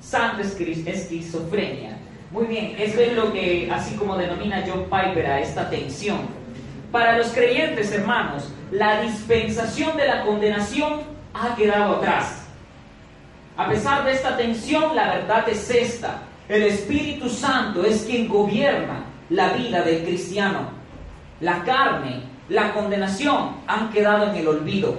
Santa 0.00 0.42
esquizofrenia. 0.42 1.98
Muy 2.30 2.46
bien, 2.46 2.76
eso 2.78 3.00
es 3.00 3.12
lo 3.14 3.32
que, 3.32 3.68
así 3.70 3.96
como 3.96 4.16
denomina 4.16 4.64
John 4.66 4.84
Piper 4.84 5.26
a 5.26 5.40
esta 5.40 5.68
tensión. 5.68 6.20
Para 6.92 7.18
los 7.18 7.28
creyentes, 7.28 7.92
hermanos, 7.92 8.52
la 8.70 9.00
dispensación 9.02 9.96
de 9.96 10.06
la 10.06 10.22
condenación 10.22 11.00
ha 11.34 11.54
quedado 11.56 11.96
atrás. 11.96 12.46
A 13.56 13.68
pesar 13.68 14.04
de 14.04 14.12
esta 14.12 14.36
tensión, 14.36 14.94
la 14.94 15.14
verdad 15.14 15.48
es 15.48 15.70
esta. 15.70 16.22
El 16.48 16.62
Espíritu 16.62 17.28
Santo 17.28 17.84
es 17.84 18.02
quien 18.02 18.28
gobierna 18.28 19.04
la 19.28 19.52
vida 19.52 19.82
del 19.82 20.04
cristiano. 20.04 20.70
La 21.40 21.62
carne, 21.64 22.22
la 22.48 22.72
condenación 22.72 23.56
han 23.66 23.90
quedado 23.90 24.30
en 24.30 24.36
el 24.36 24.48
olvido, 24.48 24.96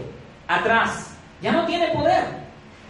atrás. 0.47 1.15
Ya 1.41 1.51
no 1.51 1.65
tiene 1.65 1.87
poder. 1.87 2.25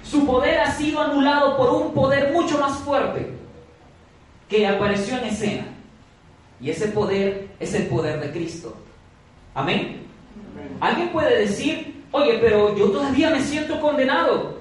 Su 0.03 0.25
poder 0.25 0.59
ha 0.59 0.71
sido 0.71 1.01
anulado 1.01 1.57
por 1.57 1.69
un 1.69 1.93
poder 1.93 2.33
mucho 2.33 2.57
más 2.57 2.77
fuerte 2.79 3.31
que 4.49 4.67
apareció 4.67 5.17
en 5.17 5.25
escena. 5.25 5.65
Y 6.59 6.69
ese 6.69 6.89
poder 6.89 7.47
es 7.59 7.73
el 7.73 7.87
poder 7.87 8.19
de 8.19 8.31
Cristo. 8.31 8.75
Amén. 9.55 10.10
Alguien 10.79 11.09
puede 11.09 11.39
decir, 11.39 12.03
oye, 12.11 12.39
pero 12.41 12.75
yo 12.75 12.89
todavía 12.89 13.29
me 13.29 13.41
siento 13.41 13.79
condenado. 13.79 14.59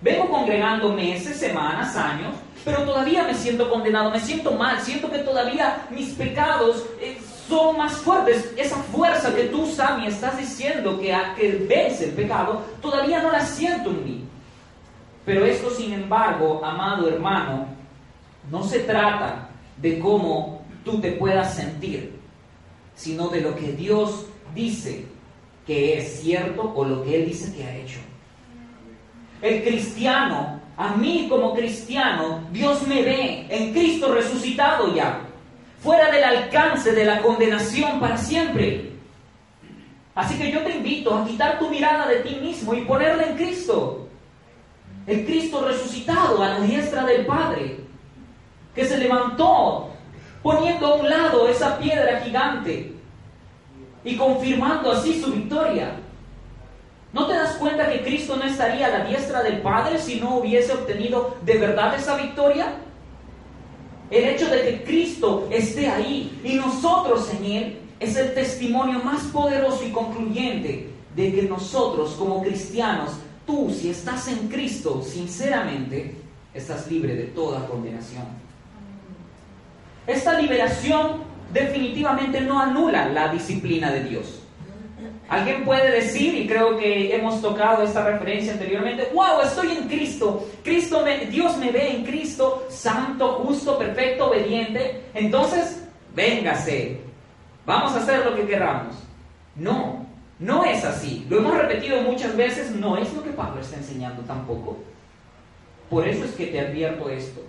Vengo 0.00 0.28
congregando 0.30 0.92
meses, 0.92 1.36
semanas, 1.36 1.94
años, 1.94 2.34
pero 2.64 2.82
todavía 2.82 3.22
me 3.24 3.34
siento 3.34 3.68
condenado, 3.70 4.10
me 4.10 4.20
siento 4.20 4.52
mal, 4.52 4.80
siento 4.80 5.10
que 5.10 5.18
todavía 5.18 5.86
mis 5.90 6.10
pecados 6.14 6.86
eh, 7.00 7.18
son 7.48 7.76
más 7.76 7.92
fuertes. 7.92 8.52
Esa 8.56 8.76
fuerza 8.76 9.34
que 9.34 9.44
tú, 9.44 9.66
Sammy, 9.66 10.06
estás 10.06 10.38
diciendo 10.38 10.98
que, 10.98 11.14
que 11.36 11.66
vence 11.68 12.06
el 12.06 12.12
pecado, 12.12 12.62
todavía 12.80 13.22
no 13.22 13.30
la 13.30 13.44
siento 13.44 13.90
en 13.90 14.04
mí. 14.04 14.24
Pero 15.24 15.44
esto, 15.44 15.70
sin 15.70 15.92
embargo, 15.92 16.60
amado 16.64 17.08
hermano, 17.08 17.66
no 18.50 18.64
se 18.64 18.80
trata 18.80 19.48
de 19.76 19.98
cómo 19.98 20.64
tú 20.84 21.00
te 21.00 21.12
puedas 21.12 21.54
sentir, 21.54 22.18
sino 22.94 23.28
de 23.28 23.40
lo 23.40 23.54
que 23.54 23.72
Dios 23.72 24.26
dice 24.54 25.06
que 25.66 25.98
es 25.98 26.20
cierto 26.20 26.72
o 26.74 26.84
lo 26.84 27.04
que 27.04 27.16
Él 27.16 27.26
dice 27.26 27.54
que 27.54 27.64
ha 27.64 27.76
hecho. 27.76 27.98
El 29.42 29.62
cristiano, 29.62 30.60
a 30.76 30.94
mí 30.96 31.26
como 31.28 31.54
cristiano, 31.54 32.44
Dios 32.52 32.86
me 32.86 33.02
ve 33.02 33.46
en 33.48 33.72
Cristo 33.72 34.12
resucitado 34.12 34.94
ya, 34.94 35.20
fuera 35.80 36.10
del 36.10 36.24
alcance 36.24 36.92
de 36.92 37.04
la 37.04 37.22
condenación 37.22 38.00
para 38.00 38.18
siempre. 38.18 38.90
Así 40.14 40.36
que 40.36 40.50
yo 40.50 40.62
te 40.62 40.76
invito 40.76 41.14
a 41.14 41.26
quitar 41.26 41.58
tu 41.58 41.70
mirada 41.70 42.08
de 42.08 42.16
ti 42.16 42.34
mismo 42.36 42.74
y 42.74 42.82
ponerla 42.82 43.24
en 43.24 43.36
Cristo. 43.36 44.08
El 45.06 45.24
Cristo 45.24 45.64
resucitado 45.66 46.42
a 46.42 46.48
la 46.48 46.60
diestra 46.60 47.04
del 47.04 47.24
Padre, 47.24 47.78
que 48.74 48.84
se 48.84 48.98
levantó 48.98 49.88
poniendo 50.42 50.86
a 50.86 50.94
un 50.96 51.08
lado 51.08 51.48
esa 51.48 51.78
piedra 51.78 52.20
gigante 52.20 52.99
y 54.04 54.16
confirmando 54.16 54.92
así 54.92 55.20
su 55.20 55.32
victoria. 55.32 55.96
¿No 57.12 57.26
te 57.26 57.34
das 57.34 57.56
cuenta 57.56 57.90
que 57.90 58.02
Cristo 58.02 58.36
no 58.36 58.44
estaría 58.44 58.86
a 58.86 58.98
la 58.98 59.04
diestra 59.04 59.42
del 59.42 59.60
Padre 59.60 59.98
si 59.98 60.20
no 60.20 60.36
hubiese 60.38 60.72
obtenido 60.72 61.36
de 61.44 61.58
verdad 61.58 61.94
esa 61.94 62.16
victoria? 62.16 62.74
El 64.10 64.24
hecho 64.24 64.48
de 64.48 64.62
que 64.62 64.84
Cristo 64.84 65.48
esté 65.50 65.88
ahí 65.88 66.40
y 66.44 66.54
nosotros 66.54 67.28
en 67.34 67.44
Él 67.44 67.78
es 67.98 68.16
el 68.16 68.34
testimonio 68.34 69.00
más 69.00 69.22
poderoso 69.24 69.84
y 69.84 69.90
concluyente 69.90 70.90
de 71.14 71.32
que 71.32 71.42
nosotros 71.42 72.12
como 72.12 72.42
cristianos, 72.42 73.10
tú 73.46 73.70
si 73.70 73.90
estás 73.90 74.28
en 74.28 74.48
Cristo, 74.48 75.02
sinceramente, 75.02 76.16
estás 76.54 76.90
libre 76.90 77.14
de 77.14 77.24
toda 77.24 77.66
condenación. 77.66 78.24
Esta 80.06 80.40
liberación 80.40 81.29
definitivamente 81.52 82.40
no 82.40 82.60
anula 82.60 83.08
la 83.08 83.28
disciplina 83.28 83.90
de 83.90 84.04
Dios. 84.04 84.40
Alguien 85.28 85.64
puede 85.64 85.92
decir, 85.92 86.34
y 86.34 86.48
creo 86.48 86.76
que 86.76 87.14
hemos 87.14 87.40
tocado 87.40 87.84
esta 87.84 88.04
referencia 88.04 88.52
anteriormente, 88.52 89.08
wow, 89.14 89.40
estoy 89.44 89.70
en 89.70 89.86
Cristo, 89.86 90.44
Cristo 90.64 91.04
Dios 91.30 91.56
me 91.56 91.70
ve 91.70 91.94
en 91.94 92.04
Cristo, 92.04 92.66
santo, 92.68 93.34
justo, 93.44 93.78
perfecto, 93.78 94.26
obediente, 94.26 95.02
entonces, 95.14 95.84
véngase, 96.16 97.00
vamos 97.64 97.92
a 97.92 97.98
hacer 97.98 98.24
lo 98.24 98.34
que 98.34 98.44
queramos. 98.44 98.96
No, 99.54 100.04
no 100.40 100.64
es 100.64 100.84
así. 100.84 101.24
Lo 101.30 101.38
hemos 101.38 101.56
repetido 101.56 102.02
muchas 102.02 102.36
veces, 102.36 102.72
no 102.72 102.96
es 102.96 103.12
lo 103.14 103.22
que 103.22 103.30
Pablo 103.30 103.60
está 103.60 103.76
enseñando 103.76 104.22
tampoco. 104.22 104.78
Por 105.88 106.08
eso 106.08 106.24
es 106.24 106.32
que 106.32 106.46
te 106.46 106.58
advierto 106.58 107.08
esto. 107.08 107.40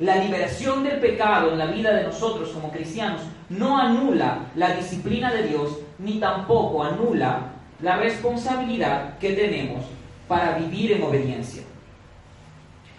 La 0.00 0.16
liberación 0.16 0.82
del 0.82 0.98
pecado 0.98 1.52
en 1.52 1.58
la 1.58 1.66
vida 1.66 1.92
de 1.92 2.04
nosotros 2.04 2.48
como 2.48 2.72
cristianos 2.72 3.20
no 3.50 3.78
anula 3.78 4.46
la 4.56 4.74
disciplina 4.74 5.30
de 5.30 5.42
Dios 5.42 5.78
ni 5.98 6.18
tampoco 6.18 6.82
anula 6.82 7.52
la 7.82 7.98
responsabilidad 7.98 9.18
que 9.18 9.34
tenemos 9.34 9.84
para 10.26 10.56
vivir 10.56 10.92
en 10.92 11.02
obediencia. 11.02 11.62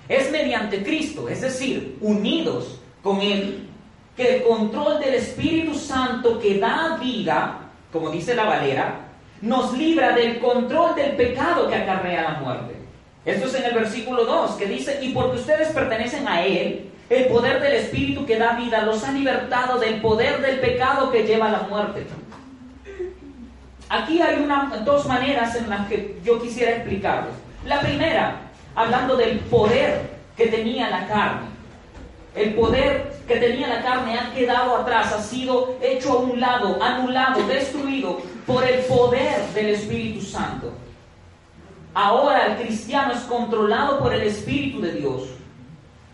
Es 0.08 0.29
mediante 0.31 0.84
Cristo, 0.84 1.27
es 1.27 1.41
decir, 1.41 1.98
unidos 2.01 2.79
con 3.01 3.20
Él, 3.20 3.67
que 4.15 4.36
el 4.36 4.43
control 4.43 5.00
del 5.00 5.15
Espíritu 5.15 5.74
Santo 5.74 6.39
que 6.39 6.60
da 6.60 6.98
vida, 7.01 7.72
como 7.91 8.12
dice 8.12 8.36
la 8.36 8.43
Valera, 8.43 9.08
nos 9.41 9.75
libra 9.75 10.13
del 10.13 10.38
control 10.38 10.93
del 10.93 11.15
pecado 11.15 11.67
que 11.67 11.75
acarrea 11.75 12.34
la 12.34 12.39
muerte. 12.41 12.75
Esto 13.25 13.48
es 13.48 13.55
en 13.55 13.65
el 13.65 13.74
versículo 13.74 14.24
2, 14.24 14.51
que 14.51 14.67
dice, 14.67 15.00
y 15.01 15.13
porque 15.13 15.38
ustedes 15.38 15.70
pertenecen 15.70 16.27
a 16.27 16.46
Él, 16.46 16.90
el 17.11 17.25
poder 17.25 17.61
del 17.61 17.73
Espíritu 17.73 18.25
que 18.25 18.39
da 18.39 18.53
vida 18.53 18.83
los 18.83 19.03
ha 19.03 19.11
libertado 19.11 19.77
del 19.77 19.99
poder 19.99 20.41
del 20.41 20.61
pecado 20.61 21.11
que 21.11 21.23
lleva 21.23 21.47
a 21.47 21.51
la 21.51 21.61
muerte. 21.63 22.07
Aquí 23.89 24.21
hay 24.21 24.47
dos 24.85 25.05
maneras 25.07 25.53
en 25.57 25.69
las 25.69 25.89
que 25.89 26.17
yo 26.23 26.41
quisiera 26.41 26.71
explicarles. 26.71 27.33
La 27.65 27.81
primera, 27.81 28.37
hablando 28.75 29.17
del 29.17 29.39
poder 29.39 30.09
que 30.37 30.47
tenía 30.47 30.89
la 30.89 31.05
carne. 31.09 31.47
El 32.33 32.53
poder 32.53 33.11
que 33.27 33.35
tenía 33.35 33.67
la 33.67 33.81
carne 33.81 34.17
ha 34.17 34.33
quedado 34.33 34.77
atrás, 34.77 35.11
ha 35.11 35.21
sido 35.21 35.75
hecho 35.81 36.13
a 36.13 36.17
un 36.19 36.39
lado, 36.39 36.81
anulado, 36.81 37.45
destruido 37.45 38.21
por 38.47 38.63
el 38.63 38.79
poder 38.85 39.47
del 39.53 39.71
Espíritu 39.71 40.21
Santo. 40.21 40.71
Ahora 41.93 42.45
el 42.45 42.65
cristiano 42.65 43.11
es 43.11 43.19
controlado 43.23 43.99
por 43.99 44.13
el 44.13 44.21
Espíritu 44.21 44.79
de 44.79 44.93
Dios 44.93 45.40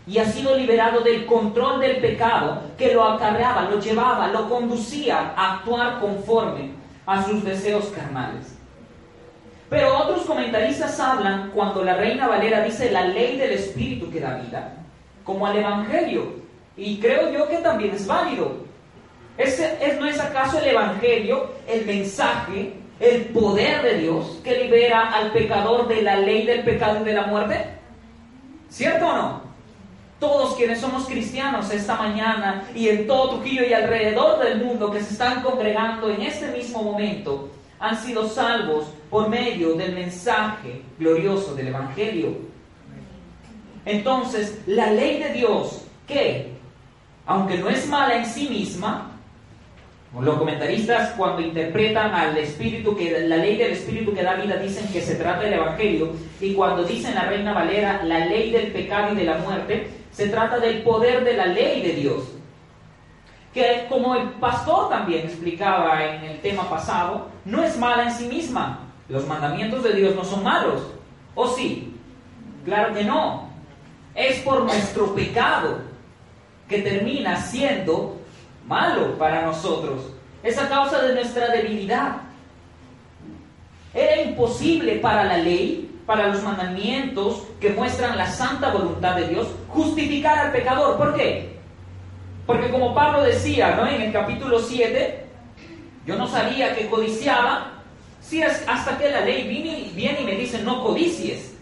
y 0.08 0.18
ha 0.18 0.24
sido 0.24 0.56
liberado 0.56 1.00
del 1.00 1.26
control 1.26 1.80
del 1.80 1.98
pecado 1.98 2.62
que 2.78 2.94
lo 2.94 3.04
acarreaba, 3.04 3.68
lo 3.68 3.78
llevaba, 3.78 4.28
lo 4.28 4.48
conducía 4.48 5.34
a 5.36 5.56
actuar 5.56 6.00
conforme 6.00 6.70
a 7.04 7.22
sus 7.24 7.44
deseos 7.44 7.86
carnales. 7.88 8.56
Pero 9.68 9.98
otros 9.98 10.22
comentaristas 10.22 10.98
hablan 10.98 11.50
cuando 11.50 11.84
la 11.84 11.94
reina 11.94 12.26
Valera 12.26 12.64
dice 12.64 12.90
la 12.90 13.04
ley 13.04 13.36
del 13.36 13.50
Espíritu 13.50 14.10
que 14.10 14.20
da 14.20 14.36
vida, 14.36 14.76
como 15.24 15.46
al 15.46 15.58
Evangelio. 15.58 16.36
Y 16.74 16.98
creo 17.00 17.30
yo 17.30 17.46
que 17.46 17.58
también 17.58 17.94
es 17.94 18.06
válido. 18.06 18.66
¿Es, 19.36 19.62
¿No 20.00 20.06
es 20.06 20.18
acaso 20.18 20.58
el 20.58 20.68
Evangelio 20.68 21.50
el 21.68 21.84
mensaje, 21.84 22.72
el 22.98 23.26
poder 23.26 23.82
de 23.82 23.98
Dios 23.98 24.40
que 24.42 24.64
libera 24.64 25.10
al 25.10 25.32
pecador 25.32 25.86
de 25.86 26.00
la 26.00 26.16
ley 26.16 26.46
del 26.46 26.64
pecado 26.64 27.02
y 27.02 27.04
de 27.04 27.12
la 27.12 27.26
muerte? 27.26 27.62
¿Cierto 28.70 29.06
o 29.06 29.12
no? 29.12 29.47
Todos 30.18 30.56
quienes 30.56 30.80
somos 30.80 31.06
cristianos 31.06 31.70
esta 31.70 31.96
mañana 31.96 32.68
y 32.74 32.88
en 32.88 33.06
todo 33.06 33.36
Trujillo 33.36 33.64
y 33.64 33.72
alrededor 33.72 34.40
del 34.40 34.64
mundo 34.64 34.90
que 34.90 35.00
se 35.00 35.12
están 35.12 35.42
congregando 35.42 36.10
en 36.10 36.22
este 36.22 36.48
mismo 36.48 36.82
momento, 36.82 37.50
han 37.78 37.96
sido 37.96 38.28
salvos 38.28 38.86
por 39.10 39.28
medio 39.28 39.74
del 39.74 39.94
mensaje 39.94 40.82
glorioso 40.98 41.54
del 41.54 41.68
Evangelio. 41.68 42.36
Entonces, 43.84 44.60
la 44.66 44.90
ley 44.90 45.22
de 45.22 45.32
Dios, 45.32 45.84
que, 46.06 46.52
aunque 47.24 47.58
no 47.58 47.68
es 47.68 47.86
mala 47.86 48.16
en 48.16 48.26
sí 48.26 48.48
misma, 48.48 49.17
los 50.20 50.38
comentaristas 50.38 51.10
cuando 51.16 51.42
interpretan 51.42 52.14
al 52.14 52.36
Espíritu, 52.38 52.96
que 52.96 53.20
la 53.20 53.36
ley 53.36 53.56
del 53.56 53.72
Espíritu 53.72 54.14
que 54.14 54.22
da 54.22 54.34
vida, 54.34 54.56
dicen 54.56 54.88
que 54.88 55.02
se 55.02 55.16
trata 55.16 55.42
del 55.42 55.54
Evangelio, 55.54 56.12
y 56.40 56.54
cuando 56.54 56.82
dicen 56.84 57.14
la 57.14 57.26
Reina 57.26 57.52
Valera, 57.52 58.02
la 58.02 58.24
ley 58.24 58.50
del 58.50 58.72
pecado 58.72 59.12
y 59.12 59.16
de 59.16 59.24
la 59.24 59.38
muerte, 59.38 59.90
se 60.10 60.28
trata 60.28 60.58
del 60.58 60.82
poder 60.82 61.24
de 61.24 61.34
la 61.34 61.46
ley 61.46 61.82
de 61.82 61.92
Dios. 61.92 62.24
Que 63.52 63.86
como 63.88 64.14
el 64.14 64.30
pastor 64.30 64.88
también 64.88 65.26
explicaba 65.26 66.04
en 66.04 66.24
el 66.24 66.40
tema 66.40 66.68
pasado, 66.68 67.28
no 67.44 67.62
es 67.62 67.78
mala 67.78 68.04
en 68.04 68.12
sí 68.12 68.26
misma. 68.26 68.80
Los 69.08 69.26
mandamientos 69.26 69.82
de 69.82 69.92
Dios 69.92 70.14
no 70.14 70.24
son 70.24 70.42
malos. 70.42 70.82
¿O 71.34 71.48
sí? 71.48 71.94
Claro 72.64 72.94
que 72.94 73.04
no. 73.04 73.48
Es 74.14 74.40
por 74.40 74.62
nuestro 74.64 75.14
pecado 75.14 75.78
que 76.68 76.80
termina 76.80 77.40
siendo 77.40 78.17
malo 78.68 79.18
para 79.18 79.42
nosotros. 79.42 80.02
Es 80.42 80.58
a 80.58 80.68
causa 80.68 81.02
de 81.02 81.14
nuestra 81.14 81.48
debilidad. 81.48 82.18
Era 83.94 84.22
imposible 84.22 84.96
para 84.96 85.24
la 85.24 85.38
ley, 85.38 86.00
para 86.06 86.28
los 86.28 86.42
mandamientos 86.42 87.42
que 87.60 87.70
muestran 87.70 88.16
la 88.16 88.30
santa 88.30 88.70
voluntad 88.70 89.16
de 89.16 89.28
Dios, 89.28 89.48
justificar 89.68 90.38
al 90.38 90.52
pecador. 90.52 90.96
¿Por 90.96 91.16
qué? 91.16 91.56
Porque 92.46 92.70
como 92.70 92.94
Pablo 92.94 93.22
decía 93.22 93.74
¿no? 93.76 93.86
en 93.86 94.02
el 94.02 94.12
capítulo 94.12 94.60
7, 94.60 95.24
yo 96.06 96.16
no 96.16 96.28
sabía 96.28 96.74
que 96.74 96.88
codiciaba, 96.88 97.72
si 98.20 98.42
hasta 98.42 98.96
que 98.98 99.10
la 99.10 99.22
ley 99.22 99.48
viene, 99.48 99.90
viene 99.94 100.20
y 100.22 100.24
me 100.24 100.32
dice 100.32 100.62
no 100.62 100.82
codicies. 100.82 101.54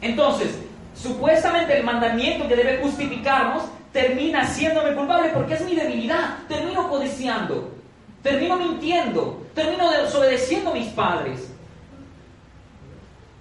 Entonces, 0.00 0.58
supuestamente 0.94 1.76
el 1.76 1.84
mandamiento 1.84 2.46
que 2.46 2.56
debe 2.56 2.78
justificarnos 2.78 3.64
termina 3.92 4.42
haciéndome 4.42 4.94
culpable 4.94 5.30
porque 5.30 5.54
es 5.54 5.64
mi 5.64 5.74
debilidad. 5.74 6.38
Termino 6.48 6.88
codiciando, 6.88 7.72
termino 8.22 8.56
mintiendo, 8.56 9.46
termino 9.54 9.90
desobedeciendo 9.90 10.70
a 10.70 10.74
mis 10.74 10.88
padres. 10.88 11.50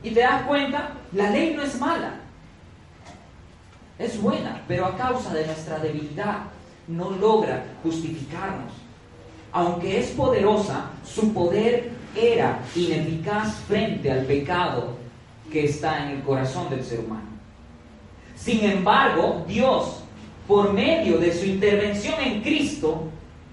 Y 0.03 0.11
te 0.11 0.21
das 0.21 0.43
cuenta, 0.43 0.91
la 1.13 1.29
ley 1.29 1.53
no 1.55 1.63
es 1.63 1.79
mala, 1.79 2.13
es 3.97 4.21
buena, 4.21 4.61
pero 4.67 4.85
a 4.85 4.95
causa 4.95 5.33
de 5.33 5.45
nuestra 5.45 5.79
debilidad 5.79 6.43
no 6.87 7.11
logra 7.11 7.65
justificarnos. 7.83 8.71
Aunque 9.51 9.99
es 9.99 10.09
poderosa, 10.11 10.91
su 11.03 11.33
poder 11.33 11.91
era 12.15 12.59
ineficaz 12.75 13.55
frente 13.67 14.11
al 14.11 14.25
pecado 14.25 14.97
que 15.51 15.65
está 15.65 16.03
en 16.03 16.17
el 16.17 16.23
corazón 16.23 16.69
del 16.69 16.83
ser 16.83 16.99
humano. 16.99 17.27
Sin 18.35 18.63
embargo, 18.63 19.43
Dios 19.47 20.03
por 20.47 20.71
medio 20.73 21.17
de 21.17 21.33
su 21.33 21.45
intervención 21.45 22.15
en 22.21 22.41
Cristo, 22.41 23.03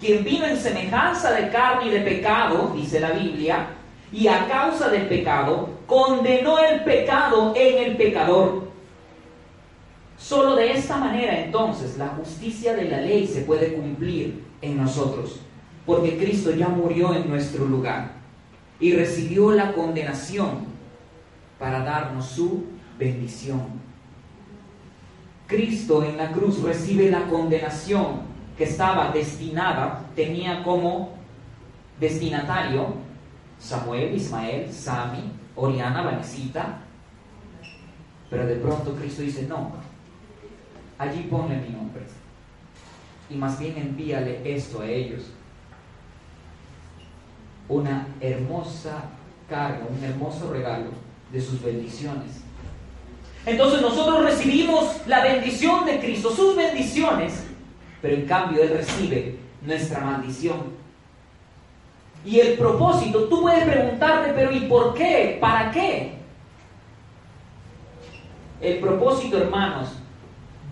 quien 0.01 0.23
vino 0.23 0.47
en 0.47 0.57
semejanza 0.57 1.33
de 1.33 1.51
carne 1.51 1.89
y 1.89 1.91
de 1.91 2.01
pecado, 2.01 2.73
dice 2.75 3.01
la 3.01 3.11
Biblia, 3.11 3.67
y 4.13 4.29
a 4.29 4.47
causa 4.47 4.89
del 4.91 5.09
pecado, 5.09 5.71
condenó 5.87 6.59
el 6.59 6.85
pecado 6.85 7.53
en 7.57 7.85
el 7.85 7.97
pecador. 7.97 8.65
Solo 10.17 10.55
de 10.55 10.73
esta 10.73 10.97
manera 10.97 11.41
entonces 11.41 11.99
la 11.99 12.09
justicia 12.09 12.75
de 12.75 12.85
la 12.85 13.01
ley 13.01 13.27
se 13.27 13.41
puede 13.41 13.75
cumplir 13.75 14.45
en 14.63 14.77
nosotros, 14.77 15.41
porque 15.85 16.17
Cristo 16.17 16.53
ya 16.53 16.69
murió 16.69 17.15
en 17.15 17.29
nuestro 17.29 17.67
lugar 17.67 18.13
y 18.79 18.93
recibió 18.93 19.51
la 19.53 19.73
condenación 19.73 20.67
para 21.59 21.81
darnos 21.81 22.27
su 22.27 22.65
bendición. 22.99 23.94
Cristo 25.47 26.03
en 26.03 26.17
la 26.17 26.33
cruz 26.33 26.63
recibe 26.63 27.11
la 27.11 27.27
condenación 27.27 28.23
que 28.57 28.65
estaba 28.65 29.11
destinada, 29.11 30.07
tenía 30.15 30.63
como 30.63 31.13
destinatario 32.01 32.95
Samuel, 33.59 34.15
Ismael, 34.15 34.73
Sami, 34.73 35.33
Oriana, 35.57 36.03
Vanesita, 36.03 36.79
pero 38.31 38.47
de 38.47 38.57
pronto 38.57 38.95
Cristo 38.95 39.23
dice, 39.23 39.47
no, 39.47 39.73
allí 40.99 41.27
ponle 41.31 41.57
mi 41.57 41.69
nombre 41.71 42.03
y 43.31 43.35
más 43.37 43.59
bien 43.59 43.77
envíale 43.77 44.41
esto 44.45 44.81
a 44.81 44.87
ellos. 44.87 45.25
Una 47.69 48.07
hermosa 48.21 49.05
carga, 49.49 49.87
un 49.89 50.03
hermoso 50.05 50.53
regalo 50.53 50.91
de 51.33 51.41
sus 51.41 51.63
bendiciones 51.63 52.44
entonces 53.47 53.83
nosotros 53.83 54.25
recibimos 54.25 55.07
la 55.07 55.23
bendición 55.23 55.85
de 55.85 55.99
Cristo, 56.01 56.31
sus 56.31 56.57
bendiciones, 56.57 57.45
pero 58.01 58.15
en 58.15 58.27
cambio 58.27 58.63
Él 58.63 58.71
recibe 58.71 59.37
nuestra 59.63 60.01
maldición. 60.01 60.85
Y 62.25 62.41
el 62.41 62.57
propósito, 62.57 63.25
tú 63.25 63.43
puedes 63.43 63.65
preguntarte, 63.65 64.33
pero 64.35 64.51
¿y 64.51 64.61
por 64.61 64.95
qué? 64.95 65.37
¿Para 65.41 65.71
qué? 65.71 66.15
El 68.63 68.79
propósito, 68.79 69.37
hermanos, 69.37 69.91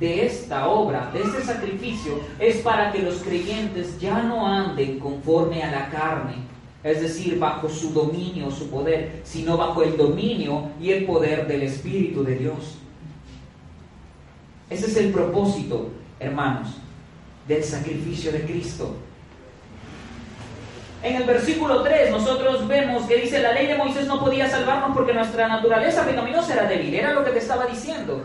de 0.01 0.25
esta 0.25 0.67
obra, 0.67 1.11
de 1.13 1.21
este 1.21 1.43
sacrificio, 1.43 2.21
es 2.39 2.57
para 2.63 2.91
que 2.91 3.03
los 3.03 3.17
creyentes 3.17 4.01
ya 4.01 4.23
no 4.23 4.47
anden 4.47 4.99
conforme 4.99 5.63
a 5.63 5.71
la 5.71 5.91
carne, 5.91 6.37
es 6.85 7.01
decir, 7.01 7.39
bajo 7.39 7.69
su 7.69 7.93
dominio, 7.93 8.51
su 8.51 8.69
poder, 8.69 9.21
sino 9.25 9.57
bajo 9.57 9.83
el 9.83 9.97
dominio 9.97 10.71
y 10.81 10.91
el 10.91 11.05
poder 11.05 11.47
del 11.47 11.63
Espíritu 11.63 12.25
de 12.25 12.37
Dios. 12.37 12.79
Ese 14.69 14.87
es 14.87 14.97
el 14.97 15.13
propósito, 15.13 15.91
hermanos, 16.19 16.69
del 17.47 17.63
sacrificio 17.63 18.33
de 18.33 18.43
Cristo. 18.43 18.97
En 21.03 21.17
el 21.17 21.25
versículo 21.25 21.83
3 21.83 22.11
nosotros 22.11 22.67
vemos 22.69 23.05
que 23.07 23.17
dice, 23.17 23.43
la 23.43 23.53
ley 23.53 23.67
de 23.67 23.77
Moisés 23.77 24.07
no 24.07 24.21
podía 24.21 24.49
salvarnos 24.49 24.97
porque 24.97 25.13
nuestra 25.13 25.49
naturaleza 25.49 26.05
pecaminosa 26.05 26.55
era 26.55 26.69
débil, 26.69 26.95
era 26.95 27.13
lo 27.13 27.25
que 27.25 27.31
te 27.31 27.39
estaba 27.39 27.67
diciendo. 27.67 28.25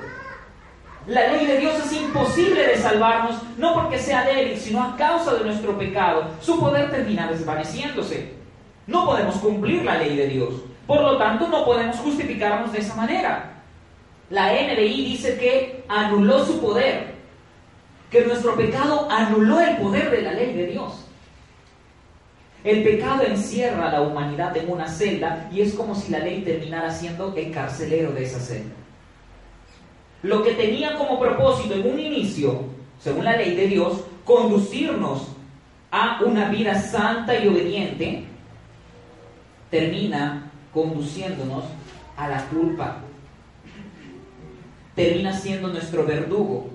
La 1.07 1.27
ley 1.27 1.45
de 1.45 1.57
Dios 1.57 1.73
es 1.85 1.93
imposible 1.93 2.67
de 2.67 2.77
salvarnos, 2.77 3.37
no 3.57 3.73
porque 3.73 3.97
sea 3.97 4.25
débil, 4.25 4.57
sino 4.57 4.83
a 4.83 4.95
causa 4.95 5.35
de 5.35 5.45
nuestro 5.45 5.77
pecado. 5.77 6.25
Su 6.41 6.59
poder 6.59 6.91
termina 6.91 7.31
desvaneciéndose. 7.31 8.33
No 8.87 9.05
podemos 9.05 9.35
cumplir 9.35 9.83
la 9.83 9.97
ley 9.97 10.15
de 10.15 10.27
Dios. 10.27 10.53
Por 10.87 11.01
lo 11.01 11.17
tanto, 11.17 11.47
no 11.47 11.65
podemos 11.65 11.97
justificarnos 11.97 12.71
de 12.71 12.79
esa 12.79 12.95
manera. 12.95 13.61
La 14.29 14.53
NBI 14.53 15.05
dice 15.05 15.37
que 15.37 15.83
anuló 15.89 16.45
su 16.45 16.59
poder, 16.59 17.15
que 18.09 18.25
nuestro 18.25 18.55
pecado 18.55 19.07
anuló 19.11 19.59
el 19.59 19.77
poder 19.77 20.09
de 20.09 20.21
la 20.21 20.31
ley 20.31 20.53
de 20.53 20.67
Dios. 20.67 21.05
El 22.63 22.83
pecado 22.83 23.23
encierra 23.23 23.89
a 23.89 23.91
la 23.91 24.01
humanidad 24.01 24.55
en 24.57 24.69
una 24.69 24.87
celda 24.87 25.49
y 25.51 25.61
es 25.61 25.73
como 25.73 25.95
si 25.95 26.11
la 26.11 26.19
ley 26.19 26.41
terminara 26.41 26.91
siendo 26.91 27.33
el 27.35 27.51
carcelero 27.51 28.11
de 28.11 28.23
esa 28.23 28.39
celda. 28.39 28.75
Lo 30.23 30.43
que 30.43 30.51
tenía 30.53 30.95
como 30.95 31.19
propósito 31.19 31.75
en 31.75 31.89
un 31.89 31.99
inicio, 31.99 32.65
según 32.99 33.25
la 33.25 33.37
ley 33.37 33.55
de 33.55 33.67
Dios, 33.67 34.03
conducirnos 34.25 35.27
a 35.91 36.21
una 36.25 36.49
vida 36.49 36.81
santa 36.81 37.37
y 37.39 37.47
obediente, 37.47 38.25
termina 39.69 40.51
conduciéndonos 40.73 41.65
a 42.15 42.27
la 42.27 42.45
culpa. 42.45 42.97
Termina 44.95 45.33
siendo 45.33 45.67
nuestro 45.67 46.05
verdugo. 46.05 46.69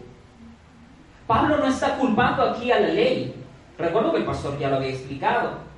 Pablo 1.26 1.56
no 1.56 1.66
está 1.66 1.96
culpando 1.96 2.42
aquí 2.42 2.70
a 2.70 2.80
la 2.80 2.88
ley. 2.88 3.34
Recuerdo 3.78 4.12
que 4.12 4.18
el 4.18 4.24
pastor 4.24 4.58
ya 4.58 4.68
lo 4.68 4.76
había 4.76 4.90
explicado. 4.90 5.72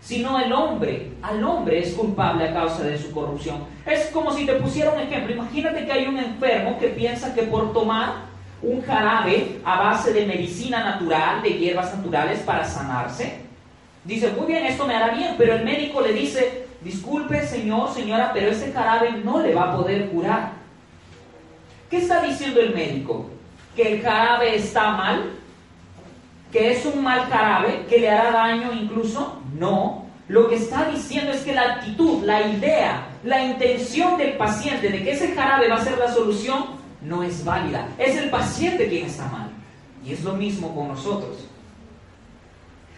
Sino 0.00 0.38
el 0.38 0.52
hombre, 0.52 1.14
al 1.22 1.42
hombre 1.42 1.80
es 1.80 1.92
culpable 1.94 2.48
a 2.48 2.52
causa 2.52 2.84
de 2.84 2.98
su 2.98 3.10
corrupción. 3.10 3.64
Es 3.84 4.06
como 4.10 4.32
si 4.32 4.46
te 4.46 4.54
pusiera 4.54 4.92
un 4.92 5.00
ejemplo. 5.00 5.34
Imagínate 5.34 5.84
que 5.84 5.92
hay 5.92 6.06
un 6.06 6.18
enfermo 6.18 6.78
que 6.78 6.88
piensa 6.88 7.34
que 7.34 7.42
por 7.42 7.72
tomar 7.72 8.28
un 8.62 8.80
jarabe 8.82 9.60
a 9.64 9.78
base 9.78 10.12
de 10.12 10.26
medicina 10.26 10.84
natural, 10.84 11.42
de 11.42 11.50
hierbas 11.50 11.96
naturales 11.96 12.40
para 12.40 12.64
sanarse, 12.64 13.48
Dice, 14.08 14.30
muy 14.30 14.46
bien, 14.46 14.64
esto 14.64 14.86
me 14.86 14.94
hará 14.94 15.14
bien, 15.14 15.34
pero 15.36 15.54
el 15.54 15.64
médico 15.64 16.00
le 16.00 16.14
dice, 16.14 16.57
disculpe 16.82 17.46
señor, 17.46 17.92
señora, 17.92 18.30
pero 18.32 18.50
ese 18.50 18.72
jarabe 18.72 19.12
no 19.24 19.40
le 19.40 19.54
va 19.54 19.72
a 19.72 19.76
poder 19.76 20.08
curar. 20.10 20.52
¿Qué 21.90 21.98
está 21.98 22.22
diciendo 22.22 22.60
el 22.60 22.74
médico? 22.74 23.30
¿Que 23.74 23.94
el 23.94 24.02
jarabe 24.02 24.56
está 24.56 24.90
mal? 24.90 25.32
¿Que 26.52 26.72
es 26.72 26.84
un 26.86 27.02
mal 27.02 27.20
jarabe? 27.26 27.86
¿Que 27.88 27.98
le 27.98 28.10
hará 28.10 28.30
daño 28.30 28.72
incluso? 28.72 29.40
No. 29.58 30.06
Lo 30.28 30.48
que 30.48 30.56
está 30.56 30.90
diciendo 30.90 31.32
es 31.32 31.40
que 31.40 31.54
la 31.54 31.74
actitud, 31.74 32.22
la 32.22 32.46
idea, 32.46 33.06
la 33.24 33.42
intención 33.44 34.18
del 34.18 34.36
paciente 34.36 34.90
de 34.90 35.02
que 35.02 35.12
ese 35.12 35.34
jarabe 35.34 35.68
va 35.68 35.76
a 35.76 35.84
ser 35.84 35.96
la 35.98 36.12
solución 36.12 36.66
no 37.00 37.22
es 37.22 37.44
válida. 37.44 37.88
Es 37.98 38.16
el 38.16 38.28
paciente 38.28 38.88
quien 38.88 39.06
está 39.06 39.26
mal. 39.28 39.48
Y 40.04 40.12
es 40.12 40.22
lo 40.22 40.34
mismo 40.34 40.74
con 40.74 40.88
nosotros. 40.88 41.46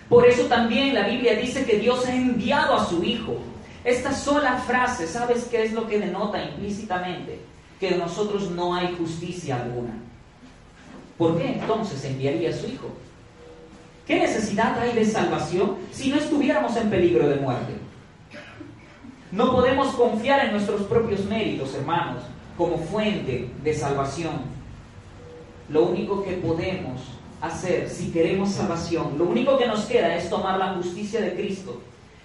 Por 0.09 0.27
eso 0.27 0.45
también 0.47 0.93
la 0.93 1.07
Biblia 1.07 1.37
dice 1.37 1.65
que 1.65 1.79
Dios 1.79 2.05
ha 2.07 2.15
enviado 2.15 2.75
a 2.75 2.85
su 2.85 3.03
Hijo. 3.05 3.37
Esta 3.85 4.13
sola 4.13 4.57
frase, 4.59 5.07
¿sabes 5.07 5.45
qué 5.45 5.65
es 5.65 5.73
lo 5.73 5.87
que 5.89 5.99
denota 5.99 6.43
implícitamente? 6.43 7.41
Que 7.79 7.89
en 7.89 7.99
nosotros 7.99 8.51
no 8.51 8.75
hay 8.75 8.95
justicia 8.99 9.63
alguna. 9.63 9.95
¿Por 11.17 11.39
qué 11.39 11.53
entonces 11.53 12.05
enviaría 12.05 12.51
a 12.51 12.53
su 12.53 12.67
Hijo? 12.67 12.91
¿Qué 14.07 14.19
necesidad 14.19 14.79
hay 14.79 14.93
de 14.93 15.05
salvación 15.05 15.77
si 15.93 16.11
no 16.11 16.17
estuviéramos 16.17 16.77
en 16.77 16.91
peligro 16.91 17.29
de 17.29 17.37
muerte? 17.37 17.73
No 19.33 19.53
podemos 19.53 19.95
confiar 19.95 20.45
en 20.45 20.53
nuestros 20.53 20.83
propios 20.83 21.25
méritos, 21.25 21.75
hermanos, 21.75 22.23
como 22.59 22.77
fuente 22.77 23.49
de 23.63 23.75
salvación. 23.75 24.33
Lo 25.69 25.85
único 25.85 26.23
que 26.25 26.33
podemos 26.33 27.01
hacer 27.41 27.89
si 27.89 28.11
queremos 28.11 28.51
salvación, 28.51 29.17
lo 29.17 29.25
único 29.25 29.57
que 29.57 29.67
nos 29.67 29.85
queda 29.85 30.17
es 30.17 30.29
tomar 30.29 30.59
la 30.59 30.75
justicia 30.75 31.21
de 31.21 31.35
Cristo 31.35 31.81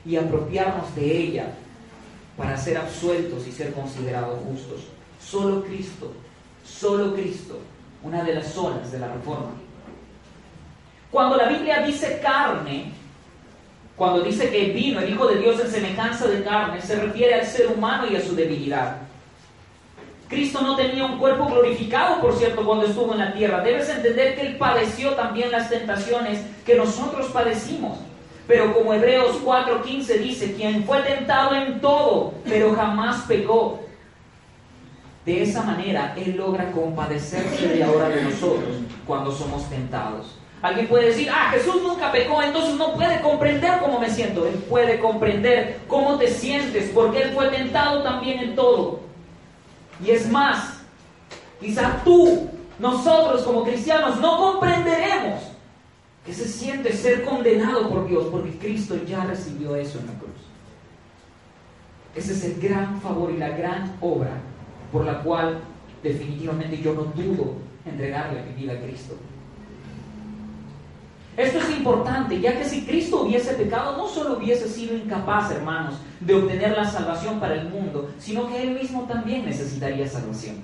y 0.06 0.16
apropiarnos 0.16 0.94
de 0.96 1.18
ella 1.18 1.48
para 2.38 2.58
ser 2.58 2.78
absueltos 2.78 3.48
y 3.48 3.52
ser 3.52 3.74
considerados 3.74 4.40
justos. 4.44 4.82
Solo 5.22 5.64
Cristo, 5.64 6.14
solo 6.64 7.14
Cristo, 7.14 7.60
una 8.04 8.24
de 8.24 8.36
las 8.36 8.58
olas 8.58 8.92
de 8.92 9.00
la 9.00 9.08
reforma. 9.08 9.52
Cuando 11.10 11.38
la 11.38 11.48
Biblia 11.48 11.82
dice 11.82 12.20
carne, 12.22 12.92
cuando 13.96 14.22
dice 14.22 14.50
que 14.50 14.72
vino 14.72 15.00
el 15.00 15.10
Hijo 15.10 15.28
de 15.28 15.40
Dios 15.40 15.60
en 15.62 15.72
semejanza 15.72 16.28
de 16.28 16.44
carne, 16.44 16.82
se 16.82 17.00
refiere 17.00 17.36
al 17.36 17.46
ser 17.46 17.68
humano 17.68 18.06
y 18.12 18.16
a 18.16 18.22
su 18.22 18.36
debilidad. 18.36 18.98
Cristo 20.28 20.62
no 20.62 20.76
tenía 20.76 21.06
un 21.06 21.20
cuerpo 21.20 21.46
glorificado, 21.46 22.20
por 22.20 22.36
cierto, 22.36 22.66
cuando 22.66 22.86
estuvo 22.86 23.14
en 23.14 23.20
la 23.20 23.34
tierra. 23.34 23.62
Debes 23.62 23.88
entender 23.90 24.36
que 24.36 24.42
Él 24.42 24.58
padeció 24.58 25.12
también 25.12 25.52
las 25.52 25.70
tentaciones 25.70 26.42
que 26.66 26.76
nosotros 26.76 27.28
padecimos. 27.32 28.00
Pero 28.48 28.74
como 28.74 28.94
Hebreos 28.94 29.38
4:15 29.44 30.20
dice, 30.20 30.54
quien 30.54 30.84
fue 30.84 31.02
tentado 31.02 31.56
en 31.56 31.80
todo, 31.82 32.34
pero 32.48 32.76
jamás 32.76 33.24
pecó. 33.28 33.80
De 35.26 35.42
esa 35.42 35.64
manera 35.64 36.14
Él 36.16 36.36
logra 36.38 36.72
compadecerse 36.72 37.68
de 37.68 37.84
ahora 37.84 38.10
de 38.10 38.22
nosotros 38.22 38.78
cuando 39.08 39.32
somos 39.32 39.68
tentados. 39.70 40.38
Alguien 40.62 40.88
puede 40.88 41.08
decir, 41.08 41.30
ah, 41.32 41.50
Jesús 41.52 41.82
nunca 41.82 42.12
pecó, 42.12 42.42
entonces 42.42 42.76
no 42.76 42.94
puede 42.94 43.20
comprender 43.22 43.80
cómo 43.80 44.00
me 44.00 44.10
siento. 44.10 44.48
Él 44.48 44.56
puede 44.70 45.00
comprender 45.00 45.80
cómo 45.88 46.18
te 46.18 46.28
sientes, 46.28 46.92
porque 46.94 47.24
Él 47.24 47.32
fue 47.34 47.50
tentado 47.50 48.02
también 48.04 48.40
en 48.40 48.56
todo. 48.56 49.00
Y 50.04 50.12
es 50.12 50.30
más, 50.30 50.82
quizá 51.60 52.02
tú, 52.04 52.50
nosotros 52.80 53.44
como 53.44 53.64
cristianos, 53.64 54.20
no 54.20 54.38
comprenderemos 54.38 55.55
que 56.26 56.34
se 56.34 56.48
siente 56.48 56.92
ser 56.94 57.24
condenado 57.24 57.90
por 57.90 58.08
Dios, 58.08 58.28
porque 58.32 58.58
Cristo 58.58 58.96
ya 59.06 59.24
recibió 59.26 59.76
eso 59.76 60.00
en 60.00 60.08
la 60.08 60.14
cruz. 60.14 60.32
Ese 62.16 62.34
es 62.34 62.44
el 62.46 62.60
gran 62.60 63.00
favor 63.02 63.32
y 63.32 63.38
la 63.38 63.50
gran 63.50 63.96
obra 64.02 64.32
por 64.92 65.06
la 65.06 65.22
cual 65.22 65.60
definitivamente 66.02 66.78
yo 66.82 66.94
no 66.94 67.04
dudo 67.04 67.56
entregarle 67.86 68.44
mi 68.44 68.64
vida 68.64 68.74
a 68.74 68.82
Cristo. 68.82 69.16
Esto 71.38 71.60
es 71.60 71.70
importante, 71.72 72.40
ya 72.40 72.58
que 72.58 72.64
si 72.64 72.86
Cristo 72.86 73.24
hubiese 73.24 73.54
pecado, 73.56 73.98
no 73.98 74.08
solo 74.08 74.38
hubiese 74.38 74.70
sido 74.70 74.96
incapaz, 74.96 75.52
hermanos, 75.52 75.96
de 76.22 76.34
obtener 76.34 76.72
la 76.72 76.86
salvación 76.86 77.42
para 77.42 77.56
el 77.56 77.70
mundo, 77.70 78.10
sino 78.18 78.48
que 78.48 78.64
Él 78.64 78.72
mismo 78.72 79.04
también 79.04 79.46
necesitaría 79.46 80.08
salvación. 80.08 80.56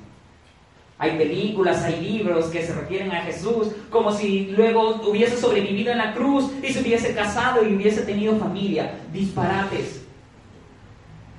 Hay 1.01 1.17
películas, 1.17 1.81
hay 1.81 1.99
libros 1.99 2.45
que 2.51 2.63
se 2.63 2.75
refieren 2.75 3.11
a 3.11 3.23
Jesús 3.23 3.69
como 3.89 4.11
si 4.11 4.51
luego 4.55 5.01
hubiese 5.09 5.35
sobrevivido 5.35 5.91
en 5.91 5.97
la 5.97 6.13
cruz 6.13 6.51
y 6.61 6.71
se 6.71 6.79
hubiese 6.79 7.15
casado 7.15 7.67
y 7.67 7.73
hubiese 7.73 8.03
tenido 8.03 8.37
familia. 8.37 8.99
Disparates. 9.11 10.03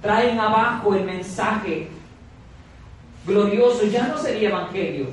Traen 0.01 0.41
abajo 0.41 0.97
el 0.97 1.05
mensaje 1.05 1.87
glorioso. 3.25 3.85
Ya 3.87 4.09
no 4.09 4.19
sería 4.19 4.49
evangelio. 4.49 5.07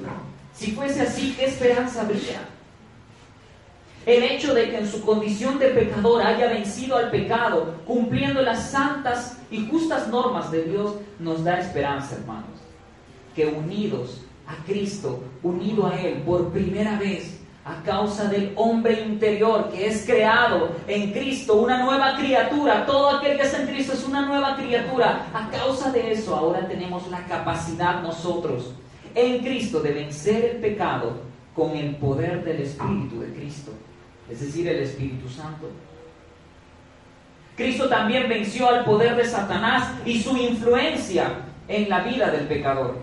Si 0.52 0.72
fuese 0.72 1.02
así, 1.02 1.36
¿qué 1.38 1.46
esperanza 1.46 2.02
habría? 2.02 2.42
El 4.04 4.24
hecho 4.24 4.56
de 4.56 4.72
que 4.72 4.80
en 4.80 4.88
su 4.90 5.06
condición 5.06 5.60
de 5.60 5.68
pecador 5.68 6.24
haya 6.24 6.48
vencido 6.48 6.98
al 6.98 7.12
pecado, 7.12 7.76
cumpliendo 7.86 8.42
las 8.42 8.72
santas 8.72 9.38
y 9.52 9.68
justas 9.68 10.08
normas 10.08 10.52
de 10.52 10.64
Dios, 10.64 10.96
nos 11.20 11.44
da 11.44 11.60
esperanza, 11.60 12.16
hermanos. 12.16 12.58
Que 13.36 13.46
unidos 13.46 14.22
a 14.50 14.66
Cristo, 14.66 15.24
unido 15.44 15.88
a 15.88 15.96
Él 15.96 16.24
por 16.26 16.50
primera 16.50 16.98
vez, 16.98 17.40
a 17.64 17.82
causa 17.84 18.26
del 18.26 18.52
hombre 18.56 19.00
interior 19.02 19.70
que 19.70 19.88
es 19.88 20.06
creado 20.06 20.72
en 20.88 21.12
Cristo, 21.14 21.56
una 21.56 21.84
nueva 21.84 22.18
criatura, 22.18 22.86
todo 22.86 23.18
aquel 23.18 23.38
que 23.38 23.44
es 23.44 23.54
en 23.54 23.68
Cristo 23.68 23.94
es 23.94 24.04
una 24.06 24.26
nueva 24.26 24.58
criatura. 24.58 25.28
A 25.34 25.50
causa 25.50 25.92
de 25.92 26.12
eso 26.12 26.36
ahora 26.36 26.68
tenemos 26.68 27.08
la 27.10 27.24
capacidad 27.26 28.02
nosotros 28.02 28.74
en 29.16 29.40
Cristo 29.40 29.80
de 29.80 29.94
vencer 29.94 30.46
el 30.46 30.58
pecado 30.58 31.22
con 31.56 31.78
el 31.78 31.96
poder 31.96 32.44
del 32.44 32.62
Espíritu 32.62 33.20
de 33.22 33.34
Cristo 33.34 33.72
es 34.30 34.42
decir, 34.42 34.68
el 34.68 34.82
Espíritu 34.82 35.28
Santo. 35.28 35.70
Cristo 37.56 37.90
también 37.90 38.30
venció 38.30 38.70
al 38.70 38.86
poder 38.86 39.16
de 39.16 39.26
Satanás 39.26 39.92
y 40.06 40.22
su 40.22 40.38
influencia 40.38 41.32
en 41.68 41.90
la 41.90 42.02
vida 42.02 42.30
del 42.32 42.48
pecador. 42.48 42.98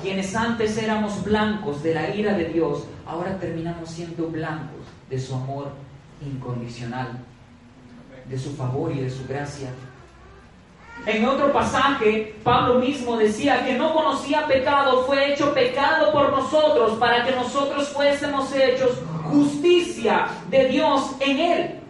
Quienes 0.00 0.34
antes 0.34 0.76
éramos 0.78 1.22
blancos 1.22 1.82
de 1.82 1.94
la 1.94 2.14
ira 2.14 2.34
de 2.34 2.46
Dios, 2.46 2.84
ahora 3.06 3.38
terminamos 3.38 3.90
siendo 3.90 4.28
blancos 4.28 4.80
de 5.10 5.18
su 5.18 5.34
amor 5.34 5.72
incondicional, 6.24 7.18
de 8.28 8.38
su 8.38 8.54
favor 8.56 8.92
y 8.92 9.00
de 9.00 9.10
su 9.10 9.26
gracia. 9.26 9.68
En 11.04 11.24
otro 11.24 11.52
pasaje, 11.52 12.36
Pablo 12.44 12.78
mismo 12.78 13.16
decía 13.16 13.64
que 13.64 13.74
no 13.74 13.92
conocía 13.92 14.46
pecado, 14.46 15.04
fue 15.04 15.32
hecho 15.32 15.52
pecado 15.52 16.12
por 16.12 16.30
nosotros 16.30 16.96
para 16.98 17.24
que 17.24 17.32
nosotros 17.32 17.88
fuésemos 17.88 18.52
hechos 18.54 18.98
justicia 19.24 20.28
de 20.48 20.68
Dios 20.68 21.16
en 21.20 21.38
él. 21.38 21.80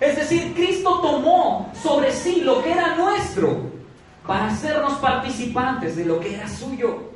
Es 0.00 0.16
decir, 0.16 0.54
Cristo 0.54 1.00
tomó 1.00 1.70
sobre 1.82 2.12
sí 2.12 2.40
lo 2.40 2.62
que 2.62 2.72
era 2.72 2.94
nuestro 2.96 3.70
para 4.26 4.46
hacernos 4.46 4.94
participantes 4.94 5.96
de 5.96 6.06
lo 6.06 6.18
que 6.18 6.34
era 6.34 6.48
suyo. 6.48 7.10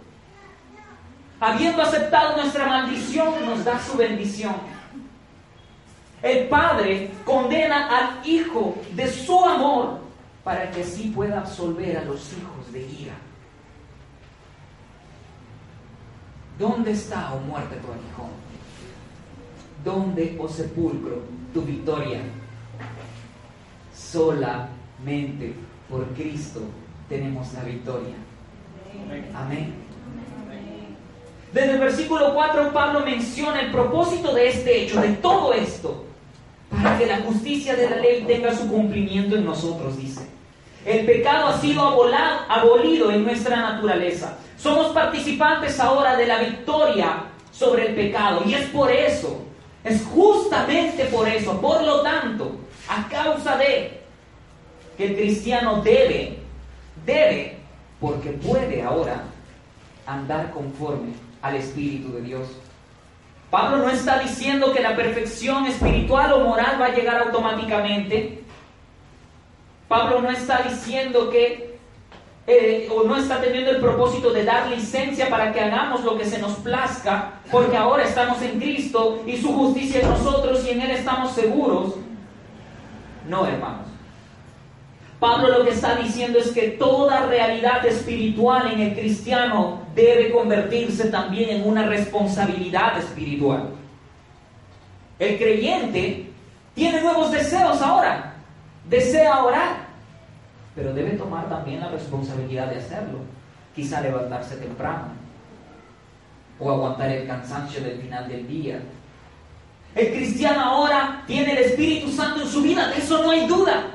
Habiendo 1.45 1.83
aceptado 1.83 2.39
nuestra 2.39 2.67
maldición, 2.67 3.45
nos 3.45 3.63
da 3.67 3.79
su 3.79 3.99
bendición. 3.99 4.55
El 6.23 6.49
Padre 6.49 7.11
condena 7.23 7.87
al 7.95 8.27
Hijo 8.27 8.77
de 8.95 9.13
su 9.13 9.45
amor 9.45 9.99
para 10.43 10.71
que 10.71 10.81
así 10.81 11.13
pueda 11.15 11.41
absolver 11.41 11.99
a 11.99 12.05
los 12.05 12.33
hijos 12.33 12.73
de 12.73 12.81
ira. 12.81 13.13
¿Dónde 16.59 16.93
está, 16.93 17.35
o 17.35 17.37
oh 17.37 17.41
muerte, 17.41 17.77
tu 17.77 17.89
aguijón? 17.93 18.31
¿Dónde, 19.85 20.39
oh 20.41 20.49
sepulcro, 20.49 21.25
tu 21.53 21.61
victoria? 21.61 22.23
Solamente 23.95 25.55
por 25.91 26.07
Cristo 26.15 26.63
tenemos 27.07 27.53
la 27.53 27.65
victoria. 27.65 28.15
Amén. 29.35 29.84
Desde 31.55 31.71
el 31.71 31.79
versículo 31.79 32.35
4 32.35 32.73
Pablo 32.73 33.01
menciona 33.07 33.61
el 33.61 33.71
propósito 33.71 34.35
de 34.35 34.49
este 34.49 34.83
hecho, 34.83 35.01
de 35.01 35.11
todo 35.11 35.53
esto, 35.53 36.05
para 36.69 36.99
que 36.99 37.07
la 37.07 37.19
justicia 37.19 37.77
de 37.77 37.89
la 37.89 37.97
ley 37.99 38.25
tenga 38.27 38.53
su 38.53 38.67
cumplimiento 38.67 39.37
en 39.37 39.45
nosotros, 39.45 39.97
dice. 39.97 40.27
El 40.85 41.07
pecado 41.07 41.47
ha 41.47 41.61
sido 41.61 41.81
abolido 41.81 43.13
en 43.13 43.23
nuestra 43.23 43.57
naturaleza. 43.57 44.37
Somos 44.59 44.89
participantes 44.89 45.79
ahora 45.79 46.17
de 46.17 46.27
la 46.27 46.41
victoria 46.41 47.23
sobre 47.53 47.87
el 47.87 47.95
pecado. 47.95 48.43
Y 48.45 48.55
es 48.55 48.67
por 48.71 48.91
eso, 48.91 49.41
es 49.85 50.05
justamente 50.13 51.05
por 51.05 51.29
eso, 51.29 51.61
por 51.61 51.85
lo 51.85 52.01
tanto, 52.01 52.51
a 52.89 53.09
causa 53.09 53.57
de 53.59 54.01
que 54.97 55.07
el 55.07 55.15
cristiano 55.15 55.81
debe, 55.83 56.37
debe, 57.07 57.59
porque 58.01 58.31
puede 58.31 58.83
ahora 58.83 59.23
andar 60.05 60.51
conforme 60.51 61.13
al 61.45 61.57
Espíritu 61.57 62.11
de 62.15 62.23
Dios. 62.23 62.49
Pablo 63.51 63.77
no 63.77 63.91
está 63.91 64.19
diciendo 64.19 64.73
que 64.73 64.81
la 64.81 64.97
perfección 64.97 65.67
espiritual 65.67 66.33
o 66.33 66.41
moral 66.41 66.81
va 66.81 66.87
a 66.87 66.95
llegar 66.95 67.19
automáticamente. 67.19 68.43
Pablo 69.87 70.23
no 70.23 70.31
está 70.31 70.63
diciendo 70.63 71.29
que, 71.29 71.79
eh, 72.47 72.89
o 72.91 73.05
no 73.05 73.17
está 73.17 73.43
teniendo 73.43 73.73
el 73.73 73.77
propósito 73.77 74.33
de 74.33 74.45
dar 74.45 74.69
licencia 74.69 75.29
para 75.29 75.53
que 75.53 75.61
hagamos 75.61 76.03
lo 76.03 76.17
que 76.17 76.25
se 76.25 76.39
nos 76.39 76.55
plazca, 76.55 77.35
porque 77.51 77.77
ahora 77.77 78.05
estamos 78.05 78.41
en 78.41 78.59
Cristo 78.59 79.23
y 79.27 79.37
su 79.37 79.53
justicia 79.53 80.01
en 80.01 80.09
nosotros 80.09 80.65
y 80.67 80.71
en 80.71 80.81
Él 80.81 80.91
estamos 80.93 81.33
seguros. 81.33 81.97
No, 83.29 83.47
hermanos. 83.47 83.84
Pablo 85.25 85.49
lo 85.49 85.65
que 85.65 85.71
está 85.71 85.97
diciendo 85.97 86.39
es 86.39 86.51
que 86.51 86.69
toda 86.73 87.25
realidad 87.25 87.87
espiritual 87.87 88.71
en 88.71 88.81
el 88.81 88.95
cristiano 88.95 89.81
debe 89.95 90.31
convertirse 90.31 91.09
también 91.09 91.49
en 91.49 91.67
una 91.67 91.87
responsabilidad 91.87 92.99
espiritual. 92.99 93.71
El 95.19 95.39
creyente 95.39 96.31
tiene 96.75 97.01
nuevos 97.01 97.33
deseos 97.33 97.81
ahora. 97.81 98.35
Desea 98.87 99.43
orar, 99.43 99.87
pero 100.75 100.93
debe 100.93 101.13
tomar 101.13 101.49
también 101.49 101.81
la 101.81 101.89
responsabilidad 101.89 102.67
de 102.67 102.81
hacerlo. 102.81 103.21
Quizá 103.75 104.03
levantarse 104.03 104.57
temprano 104.57 105.07
o 106.61 106.71
aguantar 106.71 107.11
el 107.11 107.27
cansancio 107.27 107.81
del 107.81 107.99
final 107.99 108.29
del 108.29 108.47
día. 108.47 108.79
El 109.95 110.09
cristiano 110.13 110.61
ahora 110.61 111.23
tiene 111.27 111.53
el 111.53 111.59
Espíritu 111.65 112.11
Santo 112.11 112.43
en 112.43 112.49
su 112.49 112.61
vida, 112.61 112.89
de 112.89 112.99
eso 112.99 113.23
no 113.23 113.31
hay 113.31 113.47
duda. 113.47 113.94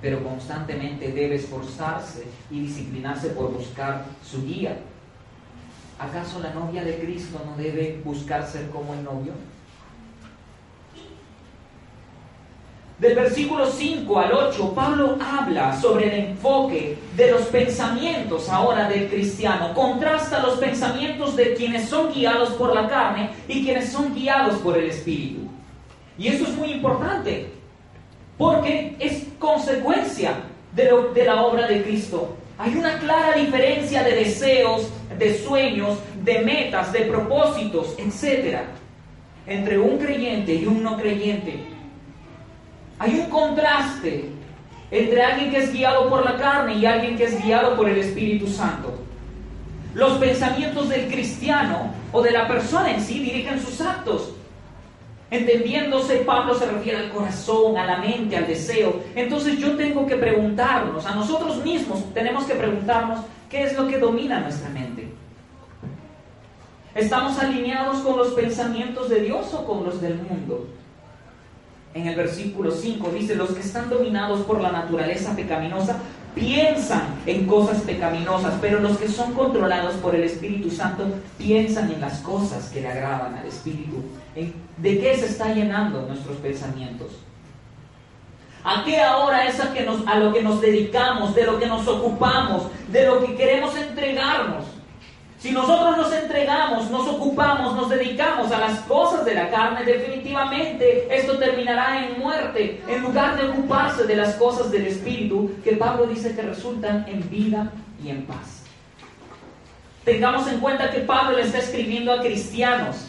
Pero 0.00 0.22
constantemente 0.22 1.12
debe 1.12 1.36
esforzarse 1.36 2.24
y 2.50 2.60
disciplinarse 2.60 3.28
por 3.30 3.52
buscar 3.52 4.04
su 4.22 4.44
guía. 4.44 4.76
¿Acaso 5.98 6.40
la 6.40 6.52
novia 6.52 6.84
de 6.84 6.98
Cristo 6.98 7.40
no 7.46 7.56
debe 7.56 8.00
buscar 8.04 8.46
ser 8.46 8.68
como 8.68 8.94
el 8.94 9.02
novio? 9.02 9.32
Del 12.98 13.14
versículo 13.14 13.70
5 13.70 14.18
al 14.18 14.32
8, 14.32 14.72
Pablo 14.74 15.18
habla 15.20 15.78
sobre 15.78 16.06
el 16.06 16.30
enfoque 16.30 16.96
de 17.14 17.30
los 17.30 17.42
pensamientos 17.42 18.48
ahora 18.48 18.88
del 18.88 19.08
cristiano. 19.08 19.74
Contrasta 19.74 20.40
los 20.40 20.58
pensamientos 20.58 21.36
de 21.36 21.52
quienes 21.54 21.90
son 21.90 22.10
guiados 22.10 22.50
por 22.54 22.74
la 22.74 22.88
carne 22.88 23.32
y 23.48 23.62
quienes 23.62 23.92
son 23.92 24.14
guiados 24.14 24.56
por 24.60 24.78
el 24.78 24.88
Espíritu. 24.88 25.42
Y 26.16 26.28
eso 26.28 26.44
es 26.44 26.56
muy 26.56 26.72
importante, 26.72 27.52
porque 28.38 28.96
es 28.98 29.24
consecuencia 29.38 30.34
de, 30.74 31.24
la 31.24 31.42
obra 31.42 31.66
de 31.66 31.82
Cristo. 31.82 32.36
Hay 32.58 32.74
una 32.74 32.98
clara 32.98 33.36
diferencia 33.36 34.02
de 34.02 34.12
deseos, 34.12 34.88
de 35.18 35.38
sueños, 35.38 35.98
de 36.22 36.40
metas, 36.40 36.92
de 36.92 37.00
propósitos, 37.02 37.94
etc. 37.98 38.60
entre 39.46 39.78
un 39.78 39.98
creyente 39.98 40.54
y 40.54 40.66
un 40.66 40.82
no 40.82 40.96
creyente. 40.96 41.64
Hay 42.98 43.14
un 43.20 43.30
contraste 43.30 44.30
entre 44.90 45.22
alguien 45.22 45.50
que 45.50 45.58
es 45.58 45.72
guiado 45.72 46.08
por 46.08 46.24
la 46.24 46.36
carne 46.36 46.74
y 46.76 46.86
alguien 46.86 47.16
que 47.16 47.24
es 47.24 47.42
guiado 47.42 47.76
por 47.76 47.88
el 47.88 47.98
Espíritu 47.98 48.46
Santo. 48.46 48.94
Los 49.94 50.18
pensamientos 50.18 50.88
del 50.88 51.10
cristiano 51.10 51.90
o 52.12 52.22
de 52.22 52.30
la 52.30 52.46
persona 52.46 52.92
en 52.92 53.00
sí 53.00 53.18
dirigen 53.18 53.60
sus 53.60 53.80
actos. 53.80 54.35
Entendiéndose, 55.30 56.18
Pablo 56.18 56.54
se 56.54 56.66
refiere 56.66 56.98
al 56.98 57.10
corazón, 57.10 57.76
a 57.76 57.84
la 57.84 57.98
mente, 57.98 58.36
al 58.36 58.46
deseo. 58.46 59.02
Entonces 59.14 59.58
yo 59.58 59.76
tengo 59.76 60.06
que 60.06 60.16
preguntarnos, 60.16 61.04
a 61.04 61.14
nosotros 61.14 61.64
mismos 61.64 62.04
tenemos 62.14 62.44
que 62.44 62.54
preguntarnos 62.54 63.20
qué 63.50 63.64
es 63.64 63.76
lo 63.76 63.88
que 63.88 63.98
domina 63.98 64.40
nuestra 64.40 64.68
mente. 64.70 65.08
¿Estamos 66.94 67.38
alineados 67.38 67.98
con 67.98 68.16
los 68.16 68.28
pensamientos 68.28 69.10
de 69.10 69.20
Dios 69.20 69.52
o 69.52 69.66
con 69.66 69.84
los 69.84 70.00
del 70.00 70.14
mundo? 70.14 70.66
en 71.96 72.06
el 72.06 72.14
versículo 72.14 72.70
5 72.70 73.10
dice, 73.10 73.34
los 73.34 73.50
que 73.52 73.60
están 73.60 73.88
dominados 73.88 74.40
por 74.42 74.60
la 74.60 74.70
naturaleza 74.70 75.34
pecaminosa 75.34 75.98
piensan 76.36 77.14
en 77.24 77.46
cosas 77.46 77.80
pecaminosas, 77.80 78.54
pero 78.60 78.78
los 78.78 78.98
que 78.98 79.08
son 79.08 79.32
controlados 79.32 79.94
por 79.94 80.14
el 80.14 80.22
Espíritu 80.22 80.70
Santo 80.70 81.04
piensan 81.38 81.90
en 81.90 82.00
las 82.02 82.18
cosas 82.20 82.68
que 82.68 82.82
le 82.82 82.88
agradan 82.88 83.34
al 83.34 83.46
Espíritu. 83.46 84.04
¿De 84.76 85.00
qué 85.00 85.16
se 85.16 85.26
está 85.26 85.54
llenando 85.54 86.02
nuestros 86.02 86.36
pensamientos? 86.36 87.12
¿A 88.62 88.84
qué 88.84 89.00
ahora 89.00 89.46
es 89.46 89.58
a, 89.60 90.18
lo 90.18 90.32
que 90.34 90.42
nos 90.42 90.60
dedicamos, 90.60 91.34
de 91.34 91.46
lo 91.46 91.58
que 91.58 91.66
nos 91.66 91.88
ocupamos, 91.88 92.64
de 92.92 93.06
lo 93.06 93.24
que 93.24 93.34
queremos 93.34 93.74
entregarnos? 93.74 94.64
Si 95.38 95.52
nosotros 95.52 95.98
nos 95.98 96.12
entregamos, 96.12 96.90
nos 96.90 97.06
ocupamos, 97.08 97.76
nos 97.76 97.90
dedicamos 97.90 98.50
a 98.52 98.58
las 98.58 98.80
cosas 98.80 99.24
de 99.24 99.34
la 99.34 99.50
carne, 99.50 99.84
definitivamente 99.84 101.06
esto 101.14 101.36
terminará 101.36 102.06
en 102.06 102.18
muerte, 102.18 102.82
en 102.88 103.02
lugar 103.02 103.36
de 103.36 103.48
ocuparse 103.50 104.04
de 104.04 104.16
las 104.16 104.34
cosas 104.36 104.70
del 104.70 104.86
Espíritu, 104.86 105.50
que 105.62 105.72
Pablo 105.72 106.06
dice 106.06 106.34
que 106.34 106.40
resultan 106.40 107.04
en 107.06 107.28
vida 107.28 107.70
y 108.02 108.08
en 108.08 108.24
paz. 108.24 108.62
Tengamos 110.04 110.48
en 110.48 110.58
cuenta 110.60 110.90
que 110.90 111.00
Pablo 111.00 111.36
le 111.36 111.42
está 111.42 111.58
escribiendo 111.58 112.12
a 112.12 112.20
cristianos, 112.20 113.08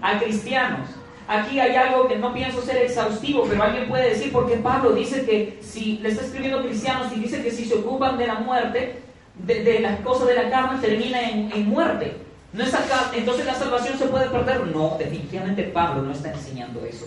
a 0.00 0.18
cristianos. 0.20 0.88
Aquí 1.26 1.58
hay 1.58 1.74
algo 1.74 2.06
que 2.06 2.18
no 2.18 2.32
pienso 2.34 2.62
ser 2.62 2.76
exhaustivo, 2.76 3.46
pero 3.48 3.62
alguien 3.62 3.88
puede 3.88 4.10
decir, 4.10 4.30
porque 4.30 4.56
Pablo 4.56 4.92
dice 4.92 5.24
que 5.24 5.58
si 5.62 5.98
le 5.98 6.10
está 6.10 6.24
escribiendo 6.24 6.60
a 6.60 6.62
cristianos 6.62 7.12
y 7.16 7.20
dice 7.20 7.42
que 7.42 7.50
si 7.50 7.64
se 7.64 7.74
ocupan 7.74 8.18
de 8.18 8.26
la 8.26 8.34
muerte, 8.34 9.02
de, 9.34 9.80
las 9.80 10.00
cosas 10.00 10.28
de 10.28 10.34
la 10.34 10.50
carne 10.50 10.80
termina 10.80 11.20
en, 11.28 11.68
muerte. 11.68 12.16
¿No 12.52 12.64
es 12.64 12.74
entonces 13.14 13.46
la 13.46 13.54
salvación 13.54 13.98
se 13.98 14.06
puede 14.06 14.28
perder? 14.28 14.66
No, 14.66 14.96
definitivamente 14.98 15.62
Pablo 15.64 16.02
no 16.02 16.12
está 16.12 16.32
enseñando 16.32 16.84
eso. 16.84 17.06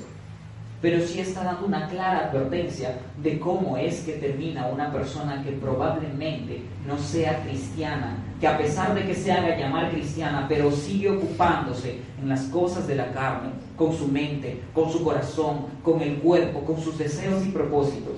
Pero 0.81 1.05
sí 1.05 1.19
está 1.19 1.43
dando 1.43 1.65
una 1.65 1.87
clara 1.87 2.29
advertencia 2.29 2.97
de 3.21 3.39
cómo 3.39 3.77
es 3.77 4.01
que 4.01 4.13
termina 4.13 4.67
una 4.67 4.91
persona 4.91 5.43
que 5.43 5.51
probablemente 5.51 6.63
no 6.85 6.97
sea 6.97 7.41
cristiana, 7.43 8.17
que 8.39 8.47
a 8.47 8.57
pesar 8.57 8.93
de 8.93 9.05
que 9.05 9.15
se 9.15 9.31
haga 9.31 9.57
llamar 9.57 9.91
cristiana, 9.91 10.45
pero 10.49 10.71
sigue 10.71 11.09
ocupándose 11.09 12.01
en 12.21 12.29
las 12.29 12.41
cosas 12.45 12.87
de 12.87 12.95
la 12.95 13.11
carne, 13.11 13.49
con 13.75 13.95
su 13.95 14.07
mente, 14.07 14.61
con 14.73 14.91
su 14.91 15.03
corazón, 15.03 15.67
con 15.83 16.01
el 16.01 16.17
cuerpo, 16.17 16.61
con 16.61 16.79
sus 16.79 16.97
deseos 16.97 17.45
y 17.45 17.49
propósitos. 17.49 18.15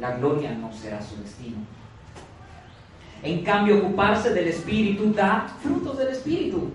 La 0.00 0.16
gloria 0.16 0.52
no 0.52 0.72
será 0.72 1.00
su 1.00 1.16
destino. 1.22 1.58
En 3.22 3.44
cambio, 3.44 3.78
ocuparse 3.78 4.30
del 4.30 4.48
Espíritu 4.48 5.12
da 5.12 5.46
frutos 5.62 5.96
del 5.98 6.08
Espíritu. 6.08 6.70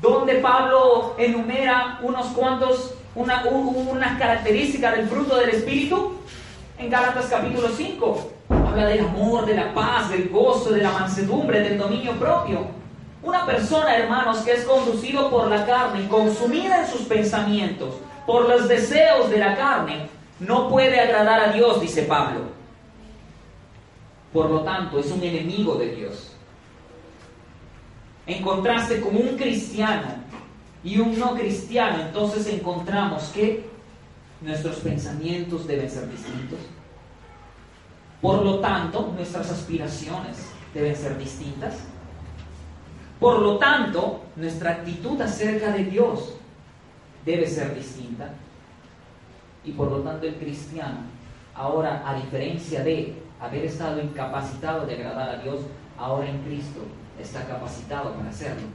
Donde 0.00 0.34
Pablo 0.36 1.14
enumera 1.18 1.98
unos 2.02 2.26
cuantos, 2.28 2.94
una, 3.14 4.18
características 4.18 4.96
del 4.96 5.08
fruto 5.08 5.36
del 5.36 5.50
Espíritu, 5.50 6.14
en 6.78 6.90
Gálatas 6.90 7.26
capítulo 7.26 7.68
5, 7.68 8.30
habla 8.50 8.86
del 8.86 9.06
amor, 9.06 9.46
de 9.46 9.56
la 9.56 9.72
paz, 9.74 10.10
del 10.10 10.28
gozo, 10.28 10.70
de 10.70 10.82
la 10.82 10.92
mansedumbre, 10.92 11.60
del 11.60 11.78
dominio 11.78 12.12
propio. 12.12 12.66
Una 13.22 13.46
persona, 13.46 13.96
hermanos, 13.96 14.38
que 14.38 14.52
es 14.52 14.64
conducido 14.64 15.30
por 15.30 15.48
la 15.48 15.64
carne 15.64 16.02
y 16.02 16.06
consumida 16.06 16.80
en 16.80 16.86
sus 16.86 17.02
pensamientos 17.02 17.94
por 18.26 18.48
los 18.48 18.68
deseos 18.68 19.30
de 19.30 19.38
la 19.38 19.56
carne, 19.56 20.08
no 20.40 20.68
puede 20.68 21.00
agradar 21.00 21.40
a 21.40 21.52
Dios, 21.52 21.80
dice 21.80 22.02
Pablo. 22.02 22.40
Por 24.34 24.50
lo 24.50 24.62
tanto, 24.62 24.98
es 24.98 25.12
un 25.12 25.22
enemigo 25.22 25.76
de 25.76 25.94
Dios. 25.94 26.32
En 28.26 28.42
contraste 28.42 29.00
con 29.00 29.14
un 29.14 29.36
cristiano 29.36 30.08
y 30.82 30.98
un 30.98 31.16
no 31.16 31.36
cristiano, 31.36 32.02
entonces 32.02 32.48
encontramos 32.48 33.28
que 33.28 33.64
nuestros 34.40 34.78
pensamientos 34.78 35.68
deben 35.68 35.88
ser 35.88 36.10
distintos. 36.10 36.58
Por 38.20 38.42
lo 38.44 38.58
tanto, 38.58 39.12
nuestras 39.14 39.52
aspiraciones 39.52 40.36
deben 40.74 40.96
ser 40.96 41.16
distintas. 41.16 41.76
Por 43.20 43.40
lo 43.40 43.58
tanto, 43.58 44.24
nuestra 44.34 44.72
actitud 44.72 45.20
acerca 45.20 45.70
de 45.70 45.84
Dios 45.84 46.34
debe 47.24 47.46
ser 47.46 47.72
distinta. 47.72 48.34
Y 49.64 49.70
por 49.70 49.92
lo 49.92 50.00
tanto, 50.00 50.26
el 50.26 50.34
cristiano, 50.34 51.02
ahora, 51.54 52.02
a 52.04 52.16
diferencia 52.16 52.82
de 52.82 53.23
haber 53.40 53.64
estado 53.64 54.00
incapacitado 54.00 54.86
de 54.86 54.94
agradar 54.94 55.28
a 55.28 55.42
Dios, 55.42 55.60
ahora 55.98 56.28
en 56.28 56.38
Cristo 56.42 56.80
está 57.20 57.44
capacitado 57.44 58.12
para 58.12 58.30
hacerlo. 58.30 58.66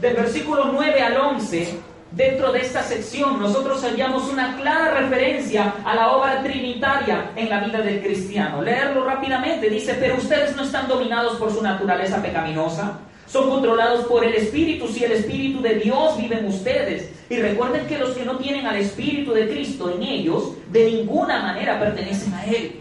Del 0.00 0.14
versículo 0.14 0.70
9 0.72 1.02
al 1.02 1.16
11, 1.16 1.78
dentro 2.12 2.52
de 2.52 2.60
esta 2.60 2.82
sección, 2.82 3.40
nosotros 3.40 3.82
hallamos 3.82 4.30
una 4.30 4.56
clara 4.56 5.00
referencia 5.00 5.74
a 5.84 5.94
la 5.94 6.12
obra 6.12 6.42
trinitaria 6.42 7.32
en 7.36 7.48
la 7.48 7.60
vida 7.60 7.80
del 7.80 8.02
cristiano. 8.02 8.62
Leerlo 8.62 9.04
rápidamente, 9.04 9.68
dice, 9.68 9.96
pero 10.00 10.16
ustedes 10.16 10.56
no 10.56 10.62
están 10.62 10.88
dominados 10.88 11.36
por 11.36 11.52
su 11.52 11.62
naturaleza 11.62 12.22
pecaminosa. 12.22 12.98
Son 13.26 13.48
controlados 13.48 14.06
por 14.06 14.24
el 14.24 14.34
Espíritu 14.34 14.88
si 14.88 15.04
el 15.04 15.12
Espíritu 15.12 15.62
de 15.62 15.76
Dios 15.76 16.16
vive 16.16 16.38
en 16.38 16.46
ustedes. 16.46 17.10
Y 17.28 17.36
recuerden 17.36 17.86
que 17.86 17.96
los 17.96 18.10
que 18.10 18.24
no 18.24 18.36
tienen 18.38 18.66
al 18.66 18.76
Espíritu 18.76 19.32
de 19.32 19.48
Cristo 19.48 19.88
en 19.88 20.02
ellos, 20.02 20.54
de 20.72 20.90
ninguna 20.90 21.40
manera 21.40 21.78
pertenecen 21.78 22.34
a 22.34 22.44
Él. 22.44 22.79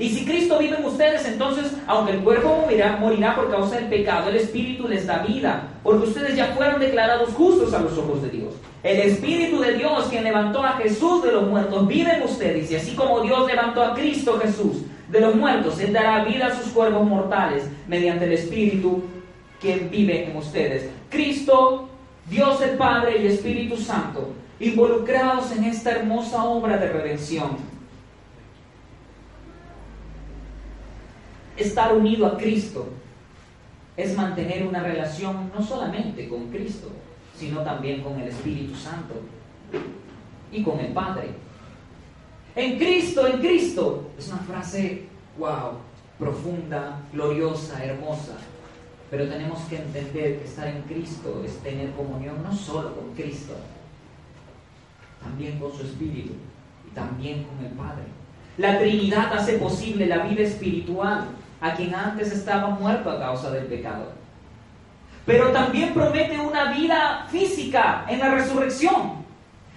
Y 0.00 0.08
si 0.08 0.24
Cristo 0.24 0.58
vive 0.58 0.78
en 0.78 0.84
ustedes, 0.86 1.26
entonces, 1.26 1.72
aunque 1.86 2.12
el 2.12 2.20
cuerpo 2.20 2.64
morirá, 2.98 3.36
por 3.36 3.50
causa 3.50 3.76
del 3.76 3.88
pecado, 3.88 4.30
el 4.30 4.36
Espíritu 4.36 4.88
les 4.88 5.06
da 5.06 5.18
vida, 5.18 5.68
porque 5.82 6.08
ustedes 6.08 6.34
ya 6.34 6.46
fueron 6.56 6.80
declarados 6.80 7.34
justos 7.34 7.74
a 7.74 7.80
los 7.80 7.98
ojos 7.98 8.22
de 8.22 8.30
Dios. 8.30 8.54
El 8.82 8.98
Espíritu 8.98 9.60
de 9.60 9.74
Dios, 9.74 10.06
quien 10.08 10.24
levantó 10.24 10.64
a 10.64 10.72
Jesús 10.78 11.22
de 11.22 11.32
los 11.32 11.46
muertos, 11.46 11.86
vive 11.86 12.14
en 12.14 12.22
ustedes. 12.22 12.70
Y 12.70 12.76
así 12.76 12.96
como 12.96 13.20
Dios 13.20 13.46
levantó 13.46 13.82
a 13.82 13.92
Cristo 13.92 14.40
Jesús 14.40 14.78
de 15.10 15.20
los 15.20 15.34
muertos, 15.34 15.78
Él 15.80 15.92
dará 15.92 16.24
vida 16.24 16.46
a 16.46 16.56
sus 16.56 16.72
cuerpos 16.72 17.06
mortales 17.06 17.64
mediante 17.86 18.24
el 18.24 18.32
Espíritu 18.32 19.02
que 19.60 19.76
vive 19.76 20.30
en 20.30 20.34
ustedes. 20.34 20.88
Cristo, 21.10 21.90
Dios 22.30 22.62
el 22.62 22.78
Padre 22.78 23.18
y 23.22 23.26
Espíritu 23.26 23.76
Santo, 23.76 24.30
involucrados 24.60 25.52
en 25.52 25.64
esta 25.64 25.90
hermosa 25.90 26.42
obra 26.44 26.78
de 26.78 26.88
redención 26.88 27.69
estar 31.62 31.94
unido 31.94 32.26
a 32.26 32.36
Cristo 32.36 32.88
es 33.96 34.16
mantener 34.16 34.66
una 34.66 34.82
relación 34.82 35.50
no 35.56 35.62
solamente 35.62 36.28
con 36.28 36.48
Cristo, 36.50 36.88
sino 37.36 37.62
también 37.62 38.02
con 38.02 38.18
el 38.20 38.28
Espíritu 38.28 38.74
Santo 38.74 39.14
y 40.52 40.62
con 40.62 40.80
el 40.80 40.92
Padre. 40.92 41.30
En 42.56 42.78
Cristo, 42.78 43.26
en 43.26 43.38
Cristo. 43.38 44.10
Es 44.18 44.28
una 44.28 44.38
frase, 44.38 45.04
wow, 45.38 45.78
profunda, 46.18 47.00
gloriosa, 47.12 47.84
hermosa. 47.84 48.36
Pero 49.10 49.28
tenemos 49.28 49.60
que 49.62 49.76
entender 49.76 50.38
que 50.38 50.44
estar 50.44 50.68
en 50.68 50.82
Cristo 50.82 51.42
es 51.44 51.56
tener 51.58 51.90
comunión 51.92 52.42
no 52.42 52.54
solo 52.54 52.94
con 52.94 53.12
Cristo, 53.14 53.54
también 55.20 55.58
con 55.58 55.72
su 55.72 55.82
Espíritu 55.82 56.32
y 56.88 56.94
también 56.94 57.44
con 57.44 57.64
el 57.64 57.72
Padre. 57.72 58.04
La 58.56 58.78
Trinidad 58.78 59.32
hace 59.32 59.54
posible 59.54 60.06
la 60.06 60.26
vida 60.26 60.42
espiritual 60.42 61.28
a 61.60 61.74
quien 61.74 61.94
antes 61.94 62.32
estaba 62.32 62.70
muerto 62.70 63.10
a 63.10 63.18
causa 63.18 63.50
del 63.50 63.66
pecado. 63.66 64.12
Pero 65.26 65.48
también 65.52 65.92
promete 65.92 66.38
una 66.38 66.72
vida 66.72 67.26
física 67.30 68.04
en 68.08 68.18
la 68.18 68.30
resurrección. 68.30 69.20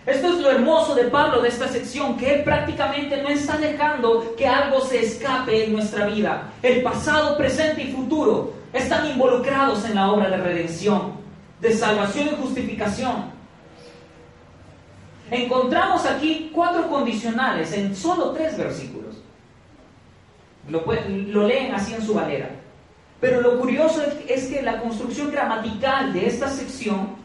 Esto 0.06 0.28
es 0.34 0.40
lo 0.40 0.52
hermoso 0.52 0.96
de 0.96 1.06
Pablo 1.06 1.42
de 1.42 1.50
esta 1.50 1.68
sección, 1.68 2.18
que 2.18 2.36
él 2.36 2.44
prácticamente 2.44 3.22
no 3.22 3.30
está 3.30 3.58
dejando 3.58 4.36
que 4.36 4.48
algo 4.48 4.82
se 4.82 5.02
escape 5.02 5.66
en 5.66 5.74
nuestra 5.74 6.08
vida. 6.08 6.50
El 6.62 6.82
pasado, 6.82 7.38
presente 7.38 7.84
y 7.84 7.94
futuro 7.94 8.54
están 8.74 9.10
involucrados 9.10 9.86
en 9.86 9.96
la 9.96 10.12
obra 10.12 10.30
de 10.30 10.38
redención, 10.38 11.14
de 11.62 11.74
salvación 11.74 12.28
y 12.28 12.42
justificación. 12.42 13.32
Encontramos 15.32 16.06
aquí 16.06 16.52
cuatro 16.54 16.90
condicionales 16.90 17.72
en 17.74 17.96
solo 17.96 18.32
tres 18.32 18.58
versículos. 18.58 19.03
Lo, 20.70 21.48
leen 21.48 21.74
así 21.74 21.94
en 21.94 22.02
su 22.02 22.14
valera. 22.14 22.50
Pero 23.20 23.42
lo 23.42 23.60
curioso 23.60 24.02
es 24.28 24.48
que 24.48 24.62
la 24.62 24.82
construcción 24.82 25.32
gramatical 25.32 26.14
de 26.14 26.28
esta 26.28 26.50
sección, 26.50 27.16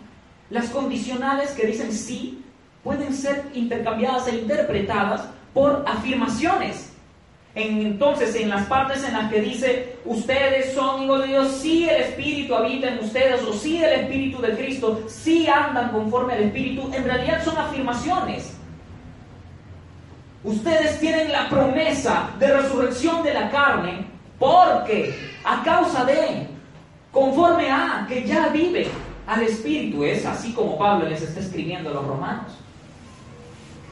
las 0.51 0.69
condicionales 0.71 1.51
que 1.51 1.67
dicen 1.67 1.93
sí, 1.93 2.45
pueden 2.83 3.15
ser 3.15 3.45
intercambiadas 3.55 4.29
e 4.29 4.37
interpretadas 4.37 5.29
por 5.53 5.85
afirmaciones. 5.87 6.93
entonces, 7.55 8.37
en 8.37 8.51
las 8.51 8.67
partes 8.67 9.03
en 9.03 9.15
las 9.15 9.33
que 9.33 9.41
dice, 9.41 9.97
ustedes 10.05 10.75
son 10.75 11.03
hijos 11.03 11.23
de 11.23 11.27
Dios, 11.29 11.59
sí 11.61 11.89
el 11.89 12.03
Espíritu 12.03 12.55
habita 12.55 12.89
en 12.89 13.01
ustedes, 13.01 13.43
o 13.43 13.53
sí 13.53 13.83
el 13.83 14.01
Espíritu 14.01 14.41
de 14.41 14.57
Cristo, 14.57 15.03
sí 15.09 15.49
andan 15.49 15.91
conforme 15.91 16.35
al 16.35 16.45
Espíritu, 16.45 16.89
en 16.93 17.05
realidad 17.05 17.45
son 17.45 17.59
afirmaciones. 17.59 18.58
Ustedes 20.45 21.01
tienen 21.01 21.33
la 21.33 21.49
promesa 21.49 22.31
de 22.39 22.57
resurrección 22.57 23.23
de 23.23 23.35
la 23.35 23.51
carne 23.51 24.07
porque 24.39 25.15
a 25.45 25.63
causa 25.65 26.05
de, 26.05 26.47
conforme 27.11 27.71
a, 27.71 28.07
que 28.09 28.25
ya 28.25 28.49
vive 28.49 28.89
al 29.27 29.43
Espíritu, 29.43 30.05
es 30.05 30.25
así 30.25 30.53
como 30.53 30.79
Pablo 30.79 31.09
les 31.09 31.23
está 31.23 31.41
escribiendo 31.41 31.91
a 31.91 31.95
los 31.95 32.07
romanos. 32.07 32.53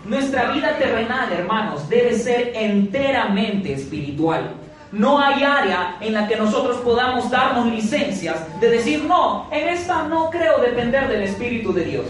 Nuestra 0.05 0.53
vida 0.53 0.77
terrenal, 0.79 1.33
hermanos, 1.33 1.89
debe 1.89 2.17
ser 2.17 2.53
enteramente 2.55 3.73
espiritual. 3.73 4.53
No 4.93 5.21
hay 5.21 5.43
área 5.43 5.97
en 6.01 6.15
la 6.15 6.29
que 6.29 6.37
nosotros 6.37 6.77
podamos 6.79 7.29
darnos 7.29 7.67
licencias 7.67 8.37
de 8.61 8.71
decir, 8.71 9.05
no, 9.05 9.49
en 9.51 9.69
esta 9.69 10.05
no 10.05 10.31
creo 10.31 10.61
depender 10.61 11.09
del 11.09 11.23
Espíritu 11.23 11.73
de 11.73 11.85
Dios. 11.85 12.07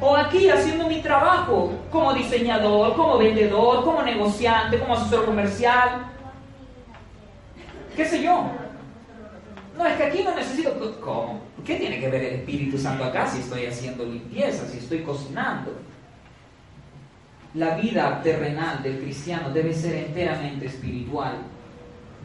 O 0.00 0.16
aquí 0.16 0.48
haciendo 0.48 0.86
mi 0.86 1.02
trabajo 1.02 1.72
como 1.90 2.14
diseñador, 2.14 2.96
como 2.96 3.18
vendedor, 3.18 3.84
como 3.84 4.02
negociante, 4.02 4.78
como 4.78 4.94
asesor 4.94 5.26
comercial. 5.26 6.06
¿Qué 7.94 8.04
sé 8.06 8.22
yo? 8.22 8.50
No, 9.76 9.86
es 9.86 9.96
que 9.96 10.04
aquí 10.04 10.22
no 10.22 10.34
necesito... 10.34 10.74
¿Cómo? 11.00 11.40
¿Qué 11.64 11.76
tiene 11.76 12.00
que 12.00 12.08
ver 12.08 12.24
el 12.24 12.34
Espíritu 12.36 12.78
Santo 12.78 13.04
acá 13.04 13.26
si 13.26 13.40
estoy 13.40 13.66
haciendo 13.66 14.04
limpieza, 14.04 14.66
si 14.66 14.78
estoy 14.78 15.02
cocinando? 15.02 15.72
La 17.54 17.76
vida 17.76 18.20
terrenal 18.22 18.82
del 18.82 19.00
cristiano 19.00 19.50
debe 19.50 19.74
ser 19.74 19.96
enteramente 19.96 20.66
espiritual, 20.66 21.34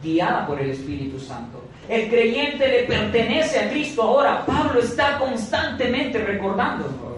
guiada 0.02 0.46
por 0.46 0.60
el 0.60 0.70
Espíritu 0.70 1.18
Santo. 1.18 1.62
El 1.88 2.08
creyente 2.08 2.68
le 2.68 2.84
pertenece 2.84 3.58
a 3.58 3.70
Cristo 3.70 4.02
ahora. 4.02 4.46
Pablo 4.46 4.80
está 4.80 5.18
constantemente 5.18 6.18
recordándonos. 6.18 7.15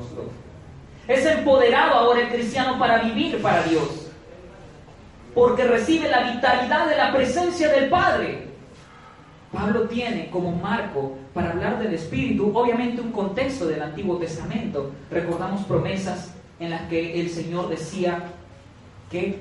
Es 1.08 1.24
empoderado 1.24 1.94
ahora 1.94 2.20
el 2.20 2.28
cristiano 2.28 2.78
para 2.78 3.02
vivir 3.02 3.40
para 3.40 3.62
Dios. 3.62 4.06
Porque 5.34 5.64
recibe 5.64 6.10
la 6.10 6.30
vitalidad 6.30 6.86
de 6.86 6.96
la 6.96 7.12
presencia 7.14 7.68
del 7.70 7.88
Padre. 7.88 8.48
Pablo 9.50 9.88
tiene 9.88 10.28
como 10.28 10.52
marco 10.52 11.16
para 11.32 11.50
hablar 11.50 11.78
del 11.78 11.94
Espíritu, 11.94 12.52
obviamente 12.54 13.00
un 13.00 13.10
contexto 13.10 13.66
del 13.66 13.80
Antiguo 13.80 14.18
Testamento. 14.18 14.90
Recordamos 15.10 15.64
promesas 15.64 16.34
en 16.60 16.70
las 16.70 16.82
que 16.82 17.18
el 17.18 17.30
Señor 17.30 17.70
decía 17.70 18.24
que 19.10 19.38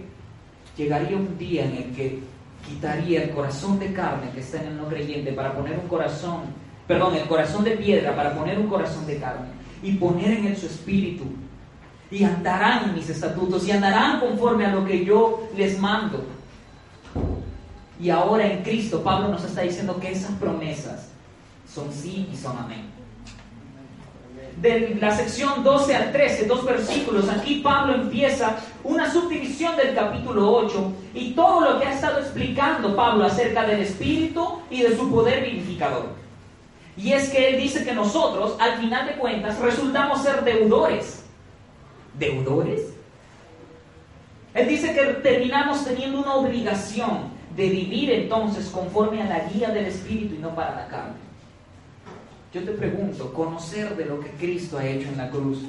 llegaría 0.78 1.18
un 1.18 1.38
día 1.38 1.66
en 1.66 1.76
el 1.76 1.96
que 1.96 2.20
quitaría 2.66 3.24
el 3.24 3.32
corazón 3.32 3.78
de 3.80 3.92
carne 3.92 4.30
que 4.34 4.40
está 4.40 4.62
en 4.62 4.68
el 4.68 4.78
no 4.78 4.88
creyente 4.88 5.34
para 5.34 5.54
poner 5.54 5.78
un 5.78 5.88
corazón, 5.90 6.44
perdón, 6.88 7.16
el 7.16 7.28
corazón 7.28 7.66
de 7.66 7.72
piedra 7.72 8.16
para 8.16 8.34
poner 8.34 8.58
un 8.58 8.68
corazón 8.68 9.06
de 9.06 9.18
carne 9.18 9.48
y 9.84 9.94
poner 9.94 10.32
en 10.32 10.48
él 10.48 10.56
su 10.56 10.68
espíritu. 10.68 11.26
Y 12.10 12.24
andarán 12.24 12.86
en 12.86 12.96
mis 12.96 13.10
estatutos 13.10 13.68
y 13.68 13.72
andarán 13.72 14.20
conforme 14.20 14.66
a 14.66 14.74
lo 14.74 14.86
que 14.86 15.04
yo 15.04 15.50
les 15.56 15.78
mando. 15.80 16.24
Y 18.00 18.10
ahora 18.10 18.46
en 18.46 18.64
Cristo 18.64 19.04
Pablo 19.04 19.30
nos 19.30 19.44
está 19.44 19.62
diciendo 19.62 20.00
que 20.00 20.12
esas 20.12 20.32
promesas 20.34 21.10
son 21.68 21.92
sí 21.92 22.30
y 22.32 22.38
son 22.38 22.58
amén 22.58 22.98
de 24.62 24.98
la 25.00 25.16
sección 25.16 25.64
12 25.64 25.96
al 25.96 26.12
13, 26.12 26.46
dos 26.46 26.66
versículos. 26.66 27.30
Aquí 27.30 27.62
Pablo 27.64 27.96
empieza 27.96 28.58
una 28.84 29.12
subdivisión 29.12 29.76
del 29.76 29.94
capítulo 29.94 30.52
8 30.52 30.94
y 31.14 31.32
todo 31.32 31.62
lo 31.62 31.80
que 31.80 31.86
ha 31.86 31.94
estado 31.94 32.20
explicando 32.20 32.96
Pablo 32.96 33.26
acerca 33.26 33.64
del 33.64 33.82
Espíritu 33.82 34.60
y 34.70 34.82
de 34.82 34.96
su 34.96 35.10
poder 35.12 35.44
vivificador. 35.44 36.08
Y 36.96 37.14
es 37.14 37.30
que 37.30 37.50
él 37.50 37.62
dice 37.62 37.84
que 37.84 37.94
nosotros, 37.94 38.56
al 38.60 38.80
final 38.80 39.06
de 39.06 39.14
cuentas, 39.14 39.60
resultamos 39.60 40.24
ser 40.24 40.44
deudores. 40.44 41.24
¿Deudores? 42.18 42.94
Él 44.54 44.68
dice 44.68 44.94
que 44.94 45.06
terminamos 45.22 45.86
teniendo 45.86 46.20
una 46.20 46.36
obligación 46.36 47.30
de 47.56 47.70
vivir 47.70 48.12
entonces 48.12 48.68
conforme 48.70 49.22
a 49.22 49.26
la 49.26 49.48
guía 49.50 49.70
del 49.70 49.86
Espíritu 49.86 50.36
y 50.36 50.40
no 50.40 50.56
para 50.56 50.76
la 50.76 50.88
carne. 50.88 51.16
Yo 52.54 52.64
te 52.64 52.72
pregunto, 52.72 53.34
conocer 53.34 53.96
de 53.96 54.06
lo 54.06 54.20
que 54.20 54.30
Cristo 54.32 54.78
ha 54.78 54.86
hecho 54.86 55.10
en 55.10 55.18
la 55.18 55.30
cruz, 55.30 55.60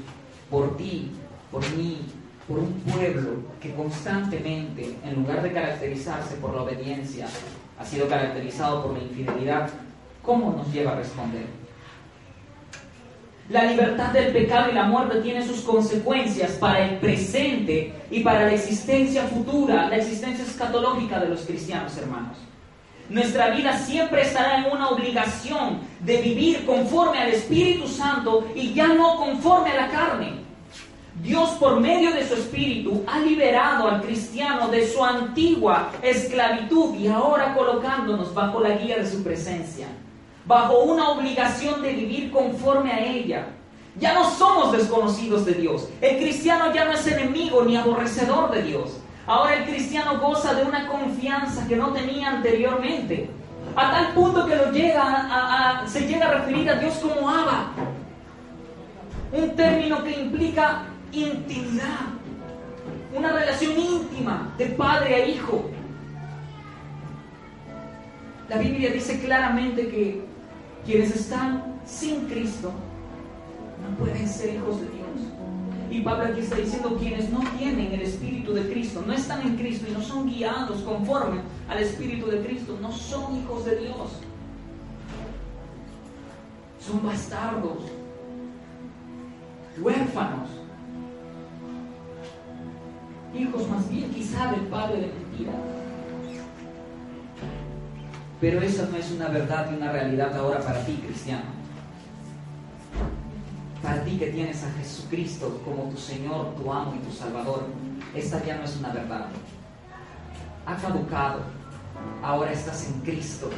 por 0.50 0.76
ti, 0.76 1.10
por 1.50 1.60
mí, 1.76 2.06
por 2.46 2.60
un 2.60 2.72
pueblo 2.80 3.30
que 3.60 3.74
constantemente, 3.74 4.96
en 5.04 5.14
lugar 5.16 5.42
de 5.42 5.52
caracterizarse 5.52 6.36
por 6.36 6.54
la 6.54 6.62
obediencia, 6.62 7.26
ha 7.78 7.84
sido 7.84 8.08
caracterizado 8.08 8.84
por 8.84 8.96
la 8.96 9.02
infidelidad, 9.02 9.68
¿cómo 10.22 10.52
nos 10.52 10.72
lleva 10.72 10.92
a 10.92 10.96
responder? 10.96 11.46
La 13.50 13.64
libertad 13.64 14.12
del 14.12 14.30
pecado 14.32 14.70
y 14.70 14.74
la 14.74 14.84
muerte 14.84 15.22
tiene 15.22 15.46
sus 15.46 15.62
consecuencias 15.62 16.52
para 16.52 16.86
el 16.86 16.98
presente 16.98 17.94
y 18.10 18.20
para 18.20 18.42
la 18.42 18.52
existencia 18.52 19.22
futura, 19.22 19.88
la 19.88 19.96
existencia 19.96 20.44
escatológica 20.44 21.18
de 21.18 21.30
los 21.30 21.40
cristianos 21.40 21.96
hermanos. 21.96 22.36
Nuestra 23.08 23.48
vida 23.48 23.78
siempre 23.78 24.20
estará 24.20 24.58
en 24.58 24.70
una 24.70 24.90
obligación 24.90 25.80
de 26.00 26.20
vivir 26.20 26.66
conforme 26.66 27.20
al 27.20 27.30
Espíritu 27.30 27.88
Santo 27.88 28.46
y 28.54 28.74
ya 28.74 28.88
no 28.88 29.16
conforme 29.16 29.70
a 29.70 29.86
la 29.86 29.88
carne. 29.88 30.32
Dios 31.22 31.50
por 31.52 31.80
medio 31.80 32.12
de 32.12 32.28
su 32.28 32.34
Espíritu 32.34 33.02
ha 33.06 33.18
liberado 33.18 33.88
al 33.88 34.02
cristiano 34.02 34.68
de 34.68 34.86
su 34.86 35.02
antigua 35.02 35.90
esclavitud 36.02 36.94
y 36.96 37.08
ahora 37.08 37.54
colocándonos 37.54 38.34
bajo 38.34 38.60
la 38.60 38.76
guía 38.76 38.98
de 38.98 39.10
su 39.10 39.24
presencia, 39.24 39.86
bajo 40.48 40.78
una 40.78 41.10
obligación 41.10 41.82
de 41.82 41.92
vivir 41.92 42.32
conforme 42.32 42.90
a 42.90 43.04
ella. 43.04 43.48
Ya 44.00 44.14
no 44.14 44.28
somos 44.30 44.72
desconocidos 44.72 45.44
de 45.44 45.54
Dios. 45.54 45.88
El 46.00 46.16
cristiano 46.16 46.72
ya 46.72 46.86
no 46.86 46.92
es 46.92 47.06
enemigo 47.06 47.62
ni 47.64 47.76
aborrecedor 47.76 48.50
de 48.50 48.62
Dios. 48.62 48.96
Ahora 49.26 49.56
el 49.56 49.64
cristiano 49.66 50.18
goza 50.18 50.54
de 50.54 50.64
una 50.64 50.88
confianza 50.88 51.68
que 51.68 51.76
no 51.76 51.92
tenía 51.92 52.30
anteriormente. 52.30 53.28
A 53.76 53.90
tal 53.90 54.14
punto 54.14 54.46
que 54.46 54.56
llega 54.72 55.02
a, 55.02 55.86
se 55.86 56.06
llega 56.06 56.26
a 56.26 56.34
referir 56.38 56.70
a 56.70 56.76
Dios 56.76 56.94
como 56.94 57.28
Abba. 57.28 57.72
Un 59.32 59.54
término 59.54 60.02
que 60.02 60.18
implica 60.18 60.84
intimidad. 61.12 62.06
Una 63.14 63.32
relación 63.32 63.78
íntima 63.78 64.50
de 64.56 64.66
padre 64.66 65.14
a 65.14 65.26
hijo. 65.26 65.70
La 68.48 68.56
Biblia 68.56 68.90
dice 68.90 69.20
claramente 69.20 69.88
que 69.88 70.27
quienes 70.88 71.14
están 71.14 71.78
sin 71.84 72.26
Cristo 72.28 72.72
no 73.82 73.96
pueden 73.98 74.26
ser 74.26 74.54
hijos 74.54 74.80
de 74.80 74.86
Dios. 74.88 75.08
Y 75.90 76.00
Pablo 76.00 76.24
aquí 76.24 76.40
está 76.40 76.56
diciendo 76.56 76.96
quienes 76.98 77.28
no 77.30 77.40
tienen 77.58 77.92
el 77.92 78.00
Espíritu 78.00 78.54
de 78.54 78.62
Cristo, 78.70 79.04
no 79.06 79.12
están 79.12 79.46
en 79.46 79.56
Cristo 79.56 79.84
y 79.86 79.92
no 79.92 80.00
son 80.00 80.26
guiados 80.26 80.80
conforme 80.80 81.40
al 81.68 81.78
Espíritu 81.80 82.30
de 82.30 82.40
Cristo, 82.40 82.78
no 82.80 82.90
son 82.90 83.36
hijos 83.36 83.66
de 83.66 83.76
Dios. 83.80 84.12
Son 86.80 87.04
bastardos. 87.04 87.82
huérfanos. 89.78 90.48
Hijos 93.38 93.68
más 93.68 93.90
bien 93.90 94.10
quizá 94.10 94.52
del 94.52 94.62
padre 94.62 95.02
de 95.02 95.06
mentira. 95.12 95.52
Pero 98.40 98.60
esa 98.60 98.86
no 98.86 98.96
es 98.96 99.10
una 99.10 99.28
verdad 99.28 99.68
y 99.70 99.76
una 99.76 99.90
realidad 99.90 100.36
ahora 100.36 100.60
para 100.60 100.84
ti, 100.84 100.94
cristiano. 101.04 101.42
Para 103.82 104.04
ti 104.04 104.16
que 104.16 104.28
tienes 104.28 104.62
a 104.62 104.70
Jesucristo 104.78 105.60
como 105.64 105.90
tu 105.90 105.96
Señor, 105.96 106.54
tu 106.54 106.72
amo 106.72 106.94
y 106.94 107.04
tu 107.04 107.12
Salvador, 107.12 107.66
esta 108.14 108.44
ya 108.44 108.56
no 108.56 108.64
es 108.64 108.76
una 108.76 108.90
verdad. 108.90 109.26
Ha 110.66 110.76
caducado. 110.76 111.40
Ahora 112.22 112.52
estás 112.52 112.86
en 112.86 113.00
Cristo 113.00 113.50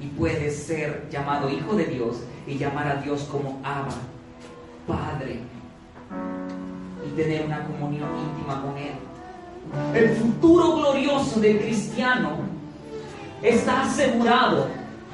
y 0.00 0.06
puedes 0.06 0.64
ser 0.64 1.06
llamado 1.10 1.50
hijo 1.50 1.74
de 1.74 1.84
Dios 1.84 2.16
y 2.46 2.56
llamar 2.56 2.88
a 2.88 3.02
Dios 3.02 3.24
como 3.30 3.60
Abba, 3.62 3.94
Padre, 4.86 5.40
y 7.06 7.16
tener 7.16 7.44
una 7.44 7.64
comunión 7.64 8.08
íntima 8.18 8.62
con 8.62 8.76
Él. 8.78 8.94
El 9.94 10.16
futuro 10.16 10.76
glorioso 10.76 11.40
del 11.40 11.58
cristiano 11.58 12.53
está 13.42 13.82
asegurado 13.82 14.68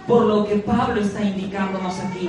por 0.06 0.24
lo 0.24 0.44
que 0.44 0.56
Pablo 0.56 1.00
está 1.00 1.22
indicándonos 1.22 1.98
aquí. 2.00 2.28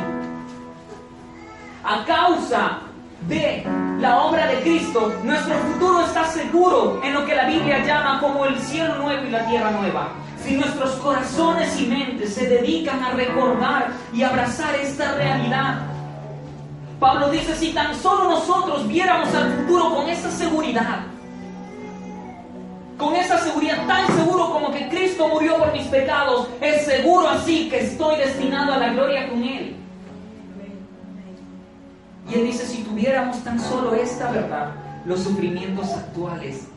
A 1.84 2.06
causa 2.06 2.80
de 3.28 3.64
la 4.00 4.24
obra 4.24 4.48
de 4.48 4.62
Cristo, 4.62 5.14
nuestro 5.24 5.56
futuro 5.56 6.02
está 6.06 6.26
seguro 6.26 7.02
en 7.04 7.14
lo 7.14 7.26
que 7.26 7.36
la 7.36 7.46
Biblia 7.46 7.86
llama 7.86 8.20
como 8.20 8.46
el 8.46 8.58
cielo 8.60 8.96
nuevo 8.96 9.26
y 9.26 9.30
la 9.30 9.46
tierra 9.48 9.72
nueva. 9.72 10.10
Si 10.44 10.56
nuestros 10.56 10.92
corazones 10.96 11.80
y 11.80 11.86
mentes 11.86 12.34
se 12.34 12.48
dedican 12.48 13.04
a 13.04 13.12
recordar 13.12 13.92
y 14.14 14.24
abrazar 14.24 14.76
esta 14.76 15.14
realidad, 15.16 15.82
Pablo 17.00 17.30
dice, 17.30 17.56
si 17.56 17.74
tan 17.74 17.96
solo 17.96 18.30
nosotros 18.30 18.88
viéramos 18.88 19.34
al 19.34 19.52
futuro 19.54 19.96
con 19.96 20.10
esa 20.10 20.30
seguridad, 20.32 21.00
con 23.02 23.16
esa 23.16 23.40
seguridad, 23.40 23.88
tan 23.88 24.06
seguro 24.16 24.52
como 24.52 24.72
que 24.72 24.88
Cristo 24.88 25.28
murió 25.28 25.58
por 25.58 25.74
mis 25.74 25.88
pecados, 25.88 26.48
es 26.62 26.86
seguro 26.86 27.28
así 27.28 27.68
que 27.68 27.80
estoy 27.80 28.18
destinado 28.18 28.74
a 28.74 28.78
la 28.78 28.94
gloria 28.94 29.28
con 29.28 29.44
Él. 29.44 29.76
Y 32.30 32.34
Él 32.36 32.46
dice, 32.46 32.66
si 32.68 32.84
tuviéramos 32.84 33.44
tan 33.44 33.60
solo 33.60 33.96
esta 33.96 34.32
verdad, 34.32 34.76
los 35.06 35.22
sufrimientos 35.22 35.92
actuales 35.94 36.68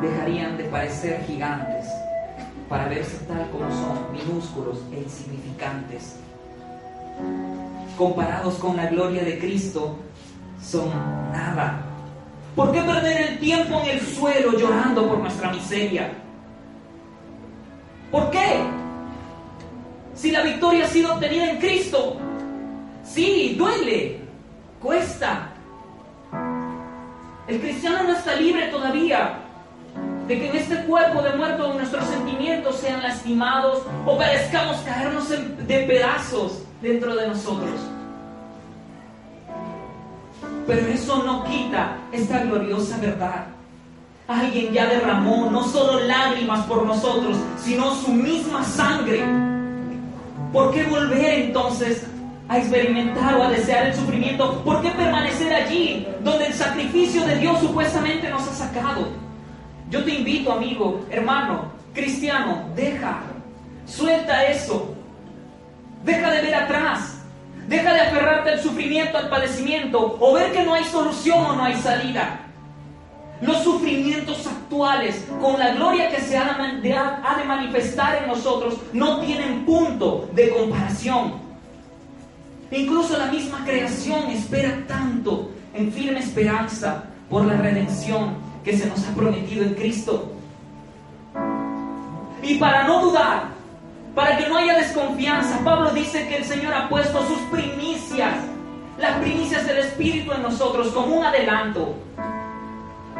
dejarían 0.00 0.56
de 0.56 0.64
parecer 0.64 1.24
gigantes 1.26 1.86
para 2.68 2.86
verse 2.86 3.18
tal 3.26 3.50
como 3.50 3.68
son, 3.70 4.12
minúsculos 4.12 4.78
e 4.92 5.00
insignificantes. 5.00 6.16
Comparados 7.98 8.54
con 8.54 8.76
la 8.76 8.86
gloria 8.86 9.24
de 9.24 9.38
Cristo, 9.38 9.96
son 10.62 10.90
nada 11.32 11.91
¿Por 12.54 12.70
qué 12.70 12.82
perder 12.82 13.30
el 13.30 13.38
tiempo 13.38 13.80
en 13.80 13.98
el 13.98 14.00
suelo 14.00 14.58
llorando 14.58 15.08
por 15.08 15.18
nuestra 15.18 15.50
miseria? 15.50 16.12
¿Por 18.10 18.30
qué? 18.30 18.60
Si 20.14 20.30
la 20.30 20.42
victoria 20.42 20.84
ha 20.84 20.88
sido 20.88 21.14
obtenida 21.14 21.50
en 21.50 21.58
Cristo. 21.58 22.18
Sí, 23.04 23.56
duele, 23.58 24.20
cuesta. 24.82 25.48
El 27.48 27.58
cristiano 27.58 28.02
no 28.02 28.12
está 28.12 28.34
libre 28.36 28.68
todavía 28.68 29.38
de 30.28 30.38
que 30.38 30.50
en 30.50 30.56
este 30.56 30.76
cuerpo 30.84 31.22
de 31.22 31.34
muerto 31.34 31.72
nuestros 31.72 32.04
sentimientos 32.04 32.76
sean 32.76 33.02
lastimados 33.02 33.82
o 34.06 34.16
parezcamos 34.16 34.76
caernos 34.78 35.30
de 35.30 35.78
pedazos 35.86 36.62
dentro 36.82 37.16
de 37.16 37.28
nosotros. 37.28 37.91
Pero 40.66 40.86
eso 40.86 41.22
no 41.24 41.44
quita 41.44 41.96
esta 42.12 42.40
gloriosa 42.44 42.96
verdad. 42.98 43.46
Alguien 44.28 44.72
ya 44.72 44.86
derramó 44.86 45.50
no 45.50 45.64
solo 45.64 46.00
lágrimas 46.00 46.64
por 46.66 46.86
nosotros, 46.86 47.36
sino 47.58 47.94
su 47.94 48.12
misma 48.12 48.64
sangre. 48.64 49.24
¿Por 50.52 50.72
qué 50.72 50.84
volver 50.84 51.40
entonces 51.40 52.06
a 52.48 52.58
experimentar 52.58 53.34
o 53.34 53.42
a 53.42 53.50
desear 53.50 53.86
el 53.86 53.94
sufrimiento? 53.94 54.62
¿Por 54.62 54.80
qué 54.82 54.90
permanecer 54.90 55.52
allí 55.52 56.06
donde 56.22 56.46
el 56.46 56.52
sacrificio 56.52 57.26
de 57.26 57.38
Dios 57.38 57.58
supuestamente 57.60 58.30
nos 58.30 58.42
ha 58.42 58.52
sacado? 58.52 59.08
Yo 59.90 60.04
te 60.04 60.14
invito, 60.14 60.52
amigo, 60.52 61.04
hermano, 61.10 61.72
cristiano, 61.92 62.64
deja, 62.74 63.22
suelta 63.86 64.44
eso. 64.46 64.94
Deja 66.04 66.30
de 66.30 66.42
ver 66.42 66.54
atrás. 66.54 67.21
Deja 67.68 67.94
de 67.94 68.00
aferrarte 68.00 68.50
al 68.50 68.60
sufrimiento, 68.60 69.18
al 69.18 69.28
padecimiento, 69.28 70.16
o 70.20 70.34
ver 70.34 70.52
que 70.52 70.62
no 70.62 70.74
hay 70.74 70.84
solución 70.84 71.44
o 71.44 71.56
no 71.56 71.64
hay 71.64 71.76
salida. 71.76 72.40
Los 73.40 73.58
sufrimientos 73.64 74.46
actuales, 74.46 75.26
con 75.40 75.58
la 75.58 75.74
gloria 75.74 76.08
que 76.08 76.20
se 76.20 76.36
ha 76.36 76.56
de, 76.80 77.44
manifestar 77.44 78.22
en 78.22 78.28
nosotros, 78.28 78.76
no 78.92 79.20
tienen 79.20 79.64
punto 79.64 80.28
de 80.32 80.50
comparación. 80.50 81.34
Incluso 82.70 83.18
la 83.18 83.26
misma 83.26 83.64
creación 83.64 84.30
espera 84.30 84.84
tanto 84.86 85.50
en 85.74 85.92
firme 85.92 86.20
esperanza 86.20 87.04
por 87.28 87.44
la 87.44 87.54
redención 87.54 88.36
que 88.64 88.76
se 88.76 88.86
nos 88.86 89.06
ha 89.06 89.14
prometido 89.14 89.64
en 89.64 89.74
Cristo. 89.74 90.32
Y 92.42 92.54
para 92.58 92.84
no 92.84 93.02
dudar, 93.02 93.48
para 94.14 94.36
que 94.36 94.48
no 94.48 94.56
haya 94.56 94.78
desconfianza. 94.78 95.58
Pablo 95.64 95.90
dice 95.90 96.26
que 96.28 96.36
el 96.36 96.44
Señor 96.44 96.74
ha 96.74 96.88
puesto 96.88 97.26
sus 97.26 97.38
primicias, 97.50 98.34
las 98.98 99.18
primicias 99.18 99.66
del 99.66 99.78
Espíritu 99.78 100.32
en 100.32 100.42
nosotros 100.42 100.88
como 100.88 101.16
un 101.16 101.24
adelanto, 101.24 101.94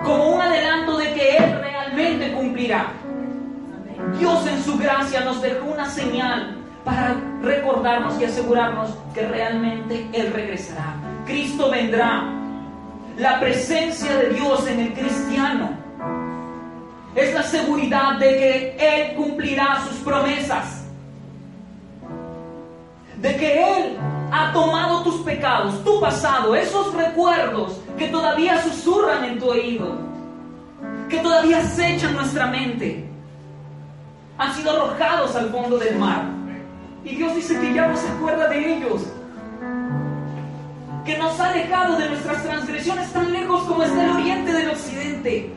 como 0.05 0.35
un 0.35 0.41
adelanto 0.41 0.99
de 0.99 1.15
que 1.15 1.37
Él 1.37 1.59
realmente 1.61 2.33
cumplirá. 2.33 2.93
Dios 4.19 4.47
en 4.47 4.63
su 4.63 4.77
gracia 4.77 5.21
nos 5.21 5.41
dejó 5.41 5.67
una 5.67 5.89
señal 5.89 6.59
para 6.85 7.15
recordarnos 7.41 8.21
y 8.21 8.25
asegurarnos 8.25 8.91
que 9.15 9.27
realmente 9.27 10.09
Él 10.13 10.33
regresará. 10.33 10.95
Cristo 11.25 11.71
vendrá. 11.71 12.25
La 13.19 13.39
presencia 13.39 14.17
de 14.17 14.31
Dios 14.31 14.67
en 14.67 14.81
el 14.81 14.95
cristiano 14.95 15.71
es 17.15 17.35
la 17.35 17.43
seguridad 17.43 18.15
de 18.19 18.29
que 18.29 18.77
Él 18.81 19.17
cumplirá 19.17 19.83
sus 19.87 19.99
promesas 19.99 20.82
de 23.23 23.37
que 23.37 23.79
Él 23.79 23.97
ha 24.33 24.53
tomado 24.53 25.03
tus 25.05 25.21
pecados, 25.23 25.83
tu 25.85 26.01
pasado, 26.01 26.57
esos 26.57 26.93
recuerdos 26.93 27.81
que 27.97 28.09
todavía 28.09 28.61
susurran 28.63 29.25
en 29.25 29.39
tu 29.39 29.51
oído, 29.51 29.97
que 31.09 31.19
todavía 31.19 31.59
acechan 31.59 32.15
nuestra 32.17 32.49
mente, 32.49 33.09
han 34.39 34.55
sido 34.55 34.73
arrojados 34.73 35.37
al 35.37 35.51
fondo 35.51 35.79
del 35.79 35.97
mar. 35.99 36.25
Y 37.05 37.15
Dios 37.15 37.35
dice 37.37 37.59
que 37.61 37.73
ya 37.73 37.87
no 37.87 37.97
se 37.97 38.09
acuerda 38.09 38.49
de 38.49 38.77
ellos, 38.77 39.03
que 41.05 41.17
nos 41.19 41.39
ha 41.39 41.53
dejado 41.53 41.97
de 41.97 42.09
nuestras 42.09 42.43
transgresiones 42.43 43.13
tan 43.13 43.33
lejos 43.33 43.63
como 43.65 43.85
está 43.85 44.05
el 44.05 44.11
oriente 44.11 44.53
del 44.53 44.71
occidente. 44.71 45.53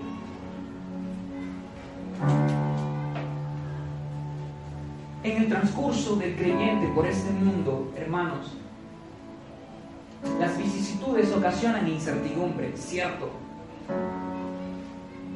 En 5.26 5.38
el 5.38 5.50
transcurso 5.50 6.16
del 6.16 6.36
creyente 6.36 6.88
por 6.94 7.08
este 7.08 7.32
mundo, 7.32 7.92
hermanos, 7.98 8.52
las 10.40 10.58
vicisitudes 10.58 11.32
ocasionan 11.34 11.88
incertidumbre, 11.88 12.72
cierto. 12.76 13.32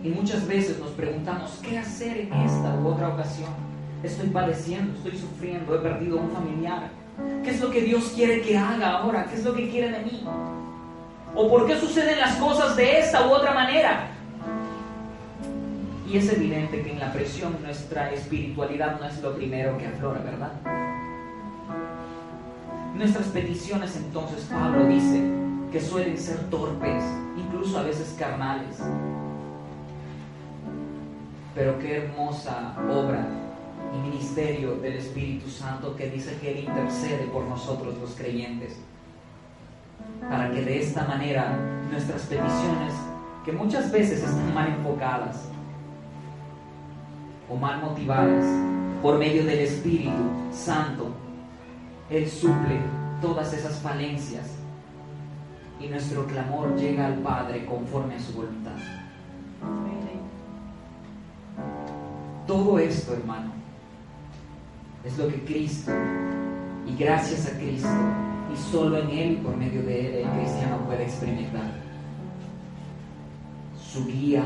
Y 0.04 0.10
muchas 0.10 0.48
veces 0.48 0.80
nos 0.80 0.92
preguntamos, 0.92 1.60
¿qué 1.64 1.80
hacer 1.80 2.20
en 2.20 2.34
esta 2.34 2.76
u 2.76 2.88
otra 2.88 3.10
ocasión? 3.10 3.50
Estoy 4.04 4.30
padeciendo, 4.30 4.96
estoy 4.96 5.18
sufriendo, 5.18 5.76
he 5.76 5.80
perdido 5.80 6.18
un 6.18 6.30
familiar. 6.30 6.90
¿Qué 7.44 7.50
es 7.50 7.60
lo 7.60 7.70
que 7.70 7.82
Dios 7.82 8.14
quiere 8.16 8.42
que 8.42 8.58
haga 8.58 9.00
ahora? 9.00 9.26
¿Qué 9.26 9.36
es 9.36 9.44
lo 9.44 9.54
que 9.54 9.70
quiere 9.70 9.92
de 9.92 10.06
mí? 10.06 10.24
¿O 11.36 11.50
por 11.50 11.66
qué 11.68 11.78
suceden 11.80 12.20
las 12.20 12.36
cosas 12.38 12.76
de 12.78 13.00
esta 13.00 13.28
u 13.28 13.32
otra 13.32 13.54
manera? 13.54 14.12
Y 16.10 16.18
es 16.18 16.34
evidente 16.34 16.82
que 16.82 16.92
en 16.92 17.00
la 17.00 17.14
presión 17.14 17.58
nuestra 17.62 18.12
espiritualidad 18.12 19.00
no 19.00 19.06
es 19.06 19.22
lo 19.22 19.36
primero 19.36 19.78
que 19.78 19.86
aflora, 19.86 20.20
¿verdad? 20.22 20.54
Nuestras 22.96 23.28
peticiones 23.28 23.96
entonces, 23.96 24.48
Pablo 24.52 24.88
dice, 24.88 25.22
que 25.72 25.80
suelen 25.80 26.18
ser 26.18 26.50
torpes, 26.50 27.04
incluso 27.38 27.78
a 27.78 27.84
veces 27.84 28.16
carnales. 28.18 28.78
Pero 31.54 31.78
qué 31.78 31.98
hermosa 31.98 32.74
obra 32.90 33.28
y 33.94 34.10
ministerio 34.10 34.78
del 34.78 34.94
Espíritu 34.94 35.48
Santo 35.48 35.96
que 35.96 36.10
dice 36.10 36.36
que 36.42 36.54
Él 36.54 36.66
intercede 36.68 37.28
por 37.28 37.46
nosotros 37.46 37.96
los 38.00 38.16
creyentes, 38.16 38.80
para 40.28 40.50
que 40.50 40.64
de 40.64 40.82
esta 40.82 41.06
manera 41.06 41.56
nuestras 41.92 42.24
peticiones, 42.24 42.94
que 43.46 43.52
muchas 43.52 43.92
veces 43.92 44.24
están 44.24 44.56
mal 44.56 44.70
enfocadas, 44.70 45.50
o 47.50 47.56
mal 47.56 47.82
motivadas, 47.82 48.46
por 49.02 49.18
medio 49.18 49.46
del 49.46 49.60
Espíritu 49.60 50.24
Santo, 50.52 51.08
Él 52.10 52.30
suple 52.30 52.80
todas 53.22 53.54
esas 53.54 53.80
falencias 53.80 54.48
y 55.80 55.88
nuestro 55.88 56.26
clamor 56.26 56.76
llega 56.78 57.08
al 57.08 57.16
Padre 57.16 57.66
conforme 57.66 58.16
a 58.16 58.20
su 58.20 58.34
voluntad. 58.34 58.76
Todo 62.46 62.80
esto, 62.80 63.14
hermano, 63.14 63.52
es 65.06 65.16
lo 65.20 65.28
que 65.28 65.44
Cristo, 65.46 65.92
y 66.88 66.96
gracias 66.98 67.46
a 67.46 67.58
Cristo, 67.60 67.88
y 68.52 68.58
solo 68.72 68.98
en 68.98 69.10
Él, 69.12 69.38
por 69.38 69.56
medio 69.56 69.84
de 69.84 70.08
Él, 70.08 70.26
el 70.26 70.40
cristiano 70.40 70.78
puede 70.88 71.04
experimentar 71.04 71.70
su 73.80 74.04
guía, 74.08 74.44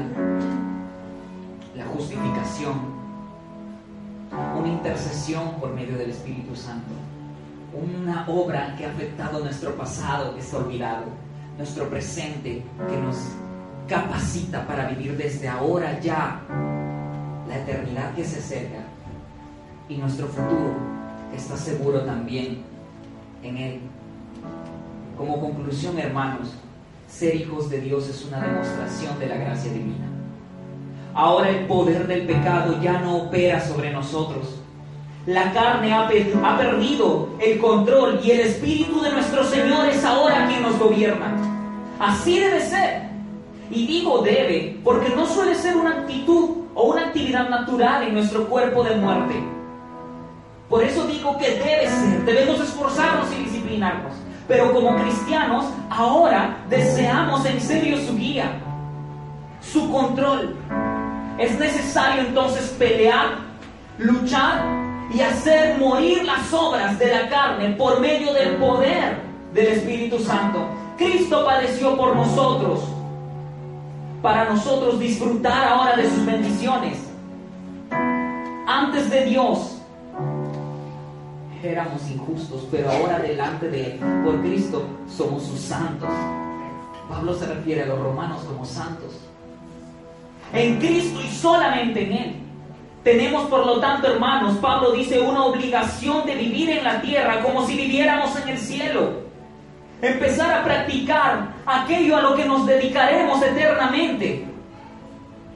la 1.78 1.86
justificación, 1.86 2.93
una 4.58 4.68
intercesión 4.68 5.60
por 5.60 5.74
medio 5.74 5.98
del 5.98 6.12
Espíritu 6.12 6.56
Santo, 6.56 6.92
una 7.74 8.26
obra 8.28 8.76
que 8.78 8.86
ha 8.86 8.90
afectado 8.90 9.40
nuestro 9.40 9.76
pasado 9.76 10.34
que 10.34 10.42
está 10.42 10.58
olvidado, 10.58 11.06
nuestro 11.58 11.90
presente 11.90 12.64
que 12.90 12.98
nos 12.98 13.18
capacita 13.88 14.66
para 14.66 14.88
vivir 14.90 15.18
desde 15.18 15.48
ahora 15.48 16.00
ya 16.00 16.42
la 17.48 17.58
eternidad 17.58 18.14
que 18.16 18.24
se 18.24 18.40
acerca 18.40 18.84
y 19.90 19.98
nuestro 19.98 20.28
futuro 20.28 20.74
que 21.32 21.38
está 21.38 21.58
seguro 21.58 22.02
también 22.02 22.64
en 23.44 23.58
Él. 23.58 23.80
Como 25.18 25.40
conclusión, 25.40 26.00
hermanos, 26.00 26.54
ser 27.08 27.36
hijos 27.36 27.70
de 27.70 27.82
Dios 27.82 28.08
es 28.10 28.26
una 28.26 28.40
demostración 28.40 29.20
de 29.20 29.28
la 29.28 29.36
gracia 29.38 29.72
divina. 29.72 30.08
Ahora 31.16 31.50
el 31.50 31.68
poder 31.68 32.08
del 32.08 32.26
pecado 32.26 32.82
ya 32.82 33.00
no 33.00 33.18
opera 33.18 33.62
sobre 33.62 33.92
nosotros. 33.92 34.60
La 35.26 35.54
carne 35.54 35.94
ha, 35.94 36.08
perdido 36.58 37.30
el 37.40 37.58
control 37.60 38.20
y 38.22 38.32
el 38.32 38.42
espíritu 38.42 39.00
de 39.02 39.12
nuestro 39.12 39.46
Señor 39.46 39.88
es 39.88 40.04
ahora 40.04 40.48
quien 40.48 40.62
nos 40.62 40.78
gobierna. 40.78 41.34
Así 41.98 42.40
debe 42.40 42.60
ser. 42.60 43.04
Y 43.72 43.88
digo 43.88 44.22
debe 44.22 44.78
porque 44.84 45.10
no 45.16 45.26
suele 45.26 45.56
ser 45.56 45.78
una 45.78 45.92
actitud 45.92 46.50
o 46.76 46.84
una 46.92 47.08
actividad 47.08 47.48
natural 47.48 48.04
en 48.04 48.16
nuestro 48.16 48.48
cuerpo 48.48 48.84
de 48.84 48.96
muerte. 48.98 49.36
Por 50.68 50.84
eso 50.84 51.06
digo 51.08 51.38
que 51.38 51.52
debe 51.52 51.88
ser. 51.88 52.26
Debemos 52.26 52.60
esforzarnos 52.60 53.32
y 53.32 53.44
disciplinarnos. 53.44 54.14
Pero 54.48 54.74
como 54.74 54.98
cristianos, 54.98 55.66
ahora 55.90 56.58
deseamos 56.70 57.46
en 57.46 57.62
serio 57.62 57.98
su 57.98 58.18
guía, 58.18 58.52
su 59.62 59.90
control. 59.90 60.58
Es 61.38 61.58
necesario 61.60 62.22
entonces 62.22 62.70
pelear, 62.78 63.38
luchar 63.98 64.64
y 65.14 65.22
hacer 65.22 65.78
morir 65.80 66.24
las 66.24 66.54
obras 66.54 66.98
de 67.00 67.08
la 67.08 67.30
carne 67.30 67.70
por 67.72 68.00
medio 68.00 68.34
del 68.34 68.56
poder 68.56 69.18
del 69.54 69.68
Espíritu 69.68 70.20
Santo. 70.20 70.66
Cristo 70.98 71.46
padeció 71.46 71.98
por 71.98 72.16
nosotros, 72.16 72.82
para 74.22 74.46
nosotros 74.46 75.00
disfrutar 75.00 75.68
ahora 75.68 75.96
de 75.98 76.10
sus 76.10 76.26
bendiciones. 76.26 77.00
Antes 78.68 79.10
de 79.10 79.26
Dios, 79.26 79.82
éramos 81.64 82.10
injustos, 82.10 82.68
pero 82.72 82.92
ahora 82.92 83.20
delante 83.20 83.70
de 83.70 83.94
Él, 83.94 84.00
por 84.24 84.40
Cristo, 84.42 84.84
somos 85.08 85.44
sus 85.44 85.60
santos. 85.60 86.10
Pablo 87.10 87.34
se 87.34 87.48
refiere 87.48 87.84
a 87.84 87.86
los 87.88 88.00
romanos 88.00 88.44
como 88.44 88.66
santos. 88.66 89.12
En 90.54 90.78
Cristo 90.78 91.20
y 91.20 91.30
solamente 91.30 92.06
en 92.06 92.12
Él. 92.14 92.36
Tenemos, 93.04 93.50
por 93.50 93.66
lo 93.66 93.80
tanto, 93.80 94.08
hermanos, 94.08 94.58
Pablo 94.62 94.92
dice, 94.92 95.20
una 95.20 95.44
obligación 95.44 96.26
de 96.26 96.36
vivir 96.36 96.70
en 96.70 96.84
la 96.84 97.02
tierra 97.02 97.42
como 97.42 97.66
si 97.66 97.76
viviéramos 97.76 98.40
en 98.40 98.50
el 98.50 98.58
cielo. 98.58 99.24
Empezar 100.02 100.54
a 100.54 100.64
practicar 100.64 101.54
aquello 101.66 102.16
a 102.16 102.22
lo 102.22 102.36
que 102.36 102.46
nos 102.46 102.66
dedicaremos 102.66 103.42
eternamente. 103.42 104.46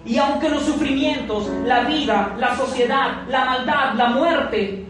Y 0.04 0.18
aunque 0.18 0.50
los 0.50 0.64
sufrimientos, 0.64 1.50
la 1.66 1.82
vida, 1.82 2.36
la 2.38 2.56
sociedad, 2.58 3.24
la 3.30 3.46
maldad, 3.46 3.94
la 3.94 4.10
muerte 4.10 4.86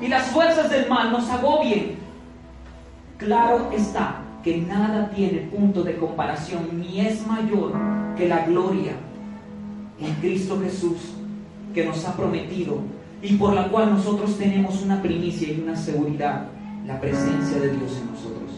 y 0.00 0.08
las 0.08 0.26
fuerzas 0.28 0.70
del 0.70 0.88
mal 0.88 1.10
nos 1.10 1.28
agobien. 1.30 1.98
Claro 3.18 3.70
está 3.72 4.16
que 4.44 4.58
nada 4.58 5.10
tiene 5.14 5.38
punto 5.40 5.82
de 5.82 5.96
comparación 5.96 6.68
ni 6.72 7.00
es 7.00 7.26
mayor 7.26 7.72
que 8.16 8.28
la 8.28 8.44
gloria 8.44 8.92
en 10.00 10.14
Cristo 10.14 10.58
Jesús 10.62 11.14
que 11.74 11.84
nos 11.84 12.04
ha 12.04 12.16
prometido 12.16 12.78
y 13.22 13.34
por 13.34 13.54
la 13.54 13.68
cual 13.68 13.90
nosotros 13.90 14.36
tenemos 14.38 14.82
una 14.82 15.02
primicia 15.02 15.48
y 15.48 15.60
una 15.60 15.76
seguridad, 15.76 16.48
la 16.86 17.00
presencia 17.00 17.58
de 17.58 17.70
Dios 17.70 17.98
en 18.00 18.12
nosotros. 18.12 18.50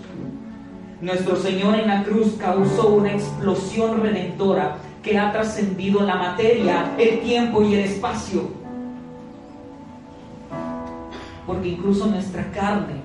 Nuestro 1.00 1.36
Señor 1.36 1.76
en 1.76 1.86
la 1.86 2.02
cruz 2.02 2.34
causó 2.38 2.88
una 2.88 3.12
explosión 3.12 4.00
redentora 4.00 4.78
que 5.02 5.16
ha 5.16 5.32
trascendido 5.32 6.02
la 6.02 6.16
materia, 6.16 6.94
el 6.98 7.20
tiempo 7.20 7.62
y 7.62 7.74
el 7.74 7.80
espacio 7.80 8.58
porque 11.48 11.68
incluso 11.68 12.06
nuestra 12.06 12.44
carne 12.52 13.00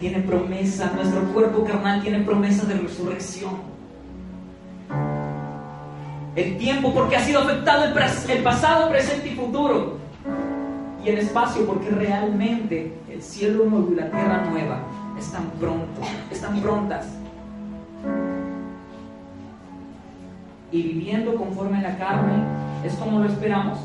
tiene 0.00 0.20
promesa, 0.20 0.90
nuestro 0.96 1.22
cuerpo 1.34 1.64
carnal 1.64 2.02
tiene 2.02 2.20
promesa 2.20 2.64
de 2.64 2.74
resurrección. 2.76 3.52
El 6.36 6.58
tiempo 6.58 6.92
porque 6.92 7.16
ha 7.16 7.20
sido 7.20 7.40
afectado 7.40 7.84
el, 7.84 8.42
pasado, 8.42 8.90
presente 8.90 9.28
y 9.28 9.36
futuro. 9.36 9.98
Y 11.04 11.08
el 11.08 11.18
espacio 11.18 11.66
porque 11.66 11.90
realmente 11.90 12.92
el 13.10 13.22
cielo 13.22 13.64
nuevo 13.66 13.92
y 13.92 13.96
la 13.96 14.10
tierra 14.10 14.44
nueva 14.50 14.80
están 15.18 15.50
pronto, 15.60 16.00
están 16.30 16.60
prontas. 16.60 17.06
Y 20.72 20.82
viviendo 20.82 21.36
conforme 21.36 21.78
a 21.78 21.82
la 21.82 21.98
carne, 21.98 22.42
¿es 22.84 22.94
como 22.94 23.20
lo 23.20 23.26
esperamos? 23.26 23.78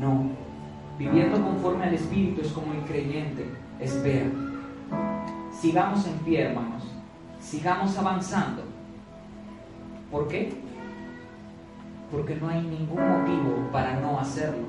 No, 0.00 0.30
Viviendo 0.98 1.42
conforme 1.42 1.84
al 1.84 1.94
Espíritu 1.94 2.42
es 2.42 2.52
como 2.52 2.72
el 2.72 2.80
creyente 2.82 3.44
espera. 3.80 4.26
Sigamos 5.60 6.06
en 6.06 6.18
pie, 6.18 6.42
hermanos. 6.42 6.84
Sigamos 7.40 7.96
avanzando. 7.98 8.62
¿Por 10.10 10.28
qué? 10.28 10.52
Porque 12.12 12.36
no 12.36 12.48
hay 12.50 12.60
ningún 12.60 13.00
motivo 13.00 13.68
para 13.72 13.98
no 13.98 14.20
hacerlo. 14.20 14.66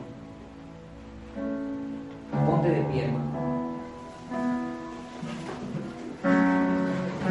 Ponte 2.45 2.69
de 2.69 2.81
pie, 2.85 3.03
hermano. 3.03 3.62